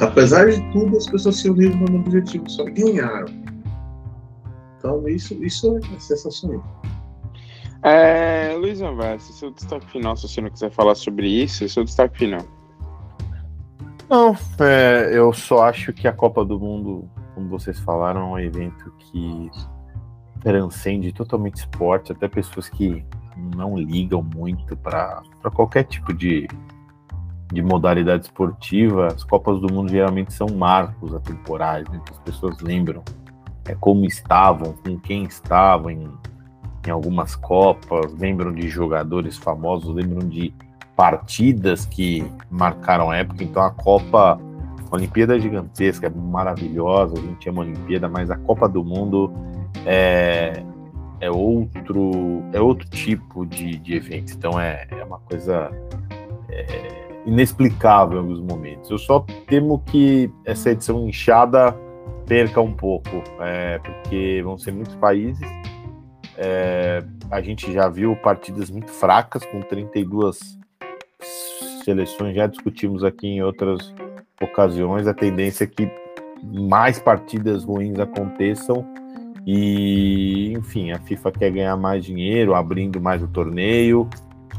[0.00, 3.28] apesar de tudo, as pessoas se uniram no objetivo, só ganharam.
[4.78, 6.64] Então, isso, isso é sensacional.
[7.82, 12.18] É, Luiz Anverso, seu destaque final, se você não quiser falar sobre isso, seu destaque
[12.18, 12.57] final.
[14.08, 18.38] Não, é, eu só acho que a Copa do Mundo, como vocês falaram, é um
[18.38, 19.50] evento que
[20.40, 23.04] transcende totalmente esporte, até pessoas que
[23.54, 25.22] não ligam muito para
[25.54, 26.48] qualquer tipo de,
[27.52, 29.08] de modalidade esportiva.
[29.08, 33.02] As Copas do Mundo geralmente são marcos atemporais, né, que as pessoas lembram
[33.66, 36.10] é, como estavam, com quem estavam em,
[36.86, 40.54] em algumas Copas, lembram de jogadores famosos, lembram de
[40.98, 43.44] partidas que marcaram época.
[43.44, 44.36] Então a Copa,
[44.90, 48.84] a Olimpíada é gigantesca, é maravilhosa, a gente ama a Olimpíada, mas a Copa do
[48.84, 49.32] Mundo
[49.86, 50.64] é,
[51.20, 54.32] é outro é outro tipo de, de evento.
[54.32, 55.70] Então é, é uma coisa
[56.50, 58.90] é, inexplicável em alguns momentos.
[58.90, 61.76] Eu só temo que essa edição inchada
[62.26, 65.48] perca um pouco, é, porque vão ser muitos países
[66.36, 70.57] É, a gente já viu partidas muito fracas, com 32
[71.88, 73.94] seleções, já discutimos aqui em outras
[74.42, 75.06] ocasiões.
[75.06, 75.90] A tendência é que
[76.42, 78.84] mais partidas ruins aconteçam
[79.46, 84.06] e, enfim, a FIFA quer ganhar mais dinheiro, abrindo mais o torneio,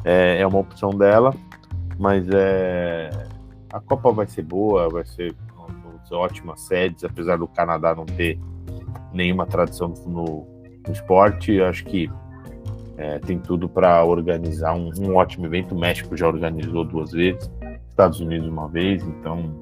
[0.03, 1.31] é, é uma opção dela,
[1.99, 3.11] mas é,
[3.71, 5.35] a Copa vai ser boa, vai ser,
[6.11, 8.39] ótimas sedes, apesar do Canadá não ter
[9.13, 10.47] nenhuma tradição no,
[10.87, 12.09] no esporte, acho que
[12.99, 15.73] é, tem tudo para organizar um, um, ótimo evento.
[15.73, 17.49] O México já organizou duas vezes,
[17.87, 19.55] Estados Unidos uma vez, então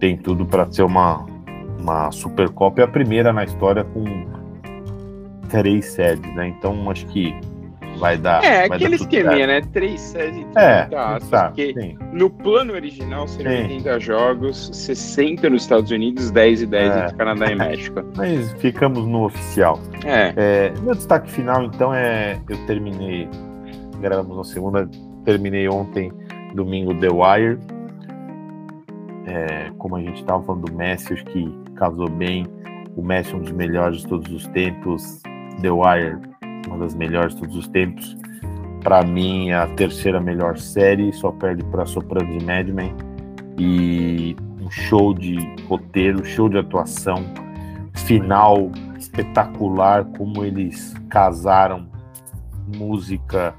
[0.00, 1.26] tem tudo para ser uma,
[1.78, 2.80] uma Supercopa.
[2.80, 4.02] É a primeira na história com
[5.50, 6.48] três sedes, né?
[6.48, 7.38] Então acho que
[7.98, 8.42] vai dar.
[8.42, 9.60] É, vai aquele esqueminha, né?
[9.72, 11.98] Três sedes e 30 é, atos, porque sim.
[12.12, 17.04] no plano original seriam 80 jogos, 60 nos Estados Unidos, 10 e 10 é.
[17.04, 18.02] entre Canadá e México.
[18.16, 19.78] Mas ficamos no oficial.
[20.04, 20.32] É.
[20.36, 20.72] é.
[20.80, 22.40] Meu destaque final, então, é.
[22.48, 23.28] Eu terminei.
[24.00, 24.88] Gravamos na segunda,
[25.24, 26.12] terminei ontem,
[26.54, 27.58] domingo, The Wire.
[29.26, 32.46] É, como a gente estava falando do Messi, acho que casou bem.
[32.96, 35.20] O Messi é um dos melhores de todos os tempos.
[35.60, 36.27] The Wire
[36.66, 38.16] uma das melhores de todos os tempos.
[38.82, 42.94] Para mim, a terceira melhor série, só perde para Sopranos e Mad Men.
[43.58, 45.36] E um show de
[45.66, 47.24] roteiro, show de atuação,
[47.94, 51.88] final espetacular, como eles casaram
[52.76, 53.54] música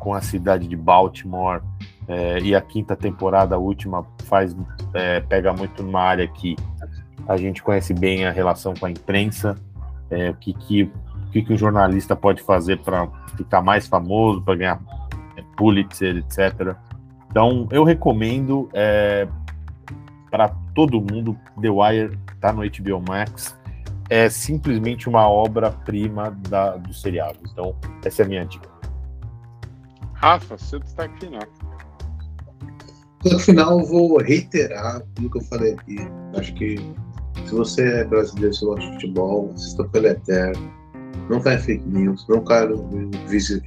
[0.00, 1.62] com a cidade de Baltimore.
[2.06, 4.56] É, e a quinta temporada, a última, faz
[4.94, 6.56] é, pega muito numa área que
[7.26, 9.54] a gente conhece bem a relação com a imprensa,
[10.10, 10.90] é, o que, que
[11.28, 13.06] o que, que o jornalista pode fazer para
[13.36, 14.80] ficar mais famoso, para ganhar
[15.36, 16.74] é, Pulitzer, etc.
[17.30, 19.28] Então, eu recomendo é,
[20.30, 21.38] para todo mundo.
[21.60, 23.54] The Wire está no HBO Max.
[24.08, 27.38] É simplesmente uma obra-prima do seriado.
[27.52, 28.70] Então, essa é a minha dica.
[30.14, 31.42] Rafa, seu destaque final.
[33.22, 35.98] No final, eu vou reiterar tudo que eu falei aqui.
[36.34, 36.76] Acho que
[37.44, 40.77] se você é brasileiro, se gosta de futebol, assista pelo Eterno
[41.28, 42.88] não cai fake news, não cai no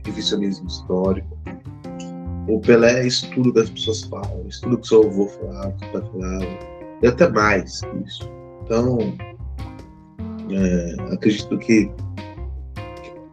[0.03, 1.37] revisionismo histórico.
[2.47, 5.71] O Pelé é isso tudo que as pessoas falam, isso tudo que seu avô falava,
[5.73, 6.47] que pai falava,
[7.01, 8.29] e até mais isso.
[8.63, 8.97] Então,
[10.49, 11.91] é, acredito que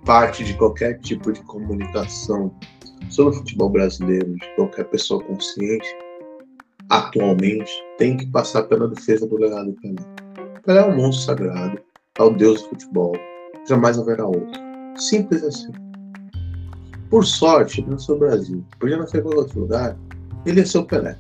[0.05, 2.55] parte de qualquer tipo de comunicação
[3.09, 5.89] sobre o futebol brasileiro, de qualquer pessoa consciente,
[6.91, 10.03] atualmente, tem que passar pela defesa do legado do Pelé.
[10.65, 11.81] Pelé é um monstro sagrado,
[12.19, 13.13] é o deus do futebol,
[13.69, 14.61] jamais haverá outro.
[14.97, 15.71] Simples assim.
[17.11, 18.65] Por sorte, ele nasceu no Brasil.
[18.79, 19.97] Podia nascer em qualquer outro lugar,
[20.45, 21.17] ele ia ser o Pelé.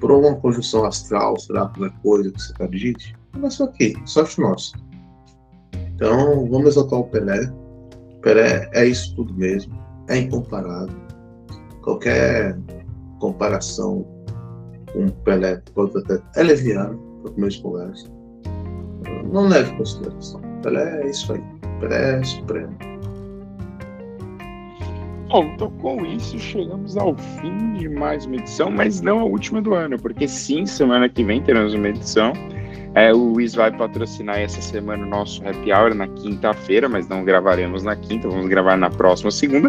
[0.00, 3.94] Por alguma conjunção astral, será qualquer coisa que você acredite, ele nasceu aqui.
[4.06, 4.76] Sorte nossa.
[5.94, 7.50] Então, vamos exaltar o Pelé.
[8.16, 9.74] O Pelé é isso tudo mesmo.
[10.08, 10.96] É incomparável.
[11.82, 12.58] Qualquer
[13.20, 14.06] comparação
[14.92, 18.15] com o Pelé pode até é leviano, para os meus conversas
[19.32, 20.40] não leve em consideração.
[20.62, 21.42] Pelé é isso aí.
[21.80, 22.76] Pelé é supremo.
[25.28, 29.60] Bom, então com isso chegamos ao fim de mais uma edição, mas não a última
[29.60, 32.32] do ano, porque sim, semana que vem teremos uma edição.
[32.94, 37.24] É, o Luiz vai patrocinar essa semana o nosso happy hour na quinta-feira, mas não
[37.24, 39.68] gravaremos na quinta, vamos gravar na próxima segunda.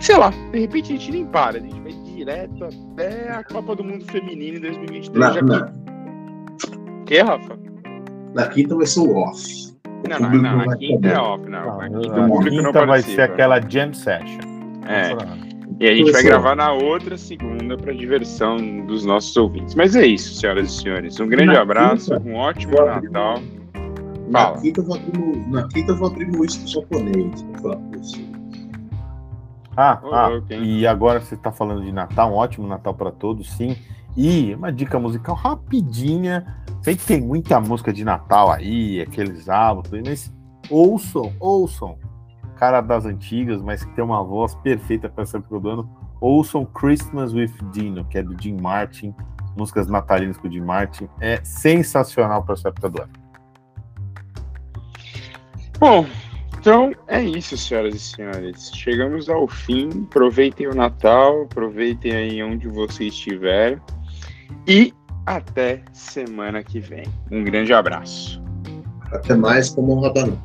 [0.00, 3.76] Sei lá, de repente a gente nem para, a gente vai direto até a Copa
[3.76, 5.12] do Mundo Feminino em 2023.
[5.14, 7.04] Não, já não.
[7.04, 7.67] Que, Rafa?
[8.34, 9.74] Na quinta vai ser o off.
[9.86, 11.80] O não, não, não, a quinta é off, não.
[11.80, 14.40] a quinta, a quinta vai ser aquela jam session.
[14.86, 15.48] É.
[15.80, 18.56] E a gente vai gravar na outra segunda para diversão
[18.86, 19.74] dos nossos ouvintes.
[19.74, 21.20] Mas é isso, senhoras e senhores.
[21.20, 23.42] Um grande na abraço, quinta, um ótimo Natal.
[24.28, 27.44] Na quinta, eu vou abrir no, na quinta eu vou abrir no uísque japonês.
[29.76, 30.60] Ah, oh, ah okay.
[30.60, 33.76] e agora você está falando de Natal, um ótimo Natal para todos, sim.
[34.16, 36.56] E uma dica musical rapidinha.
[36.82, 40.32] Sei que tem muita música de Natal aí, aqueles álbuns, mas
[40.70, 41.98] ouçam, ouçam.
[42.56, 45.90] Cara das antigas, mas que tem uma voz perfeita para essa época do ano.
[46.20, 49.14] Ouçam Christmas with Dino, que é do Jim Martin.
[49.56, 51.08] Músicas natalinas com o Jim Martin.
[51.20, 53.12] É sensacional para essa época do ano.
[55.78, 56.06] Bom,
[56.58, 58.72] então é isso, senhoras e senhores.
[58.74, 59.88] Chegamos ao fim.
[60.10, 63.80] Aproveitem o Natal, aproveitem aí onde você estiver.
[64.66, 64.92] E
[65.36, 67.04] até semana que vem.
[67.30, 68.42] Um grande abraço.
[69.12, 70.38] Até mais, como um.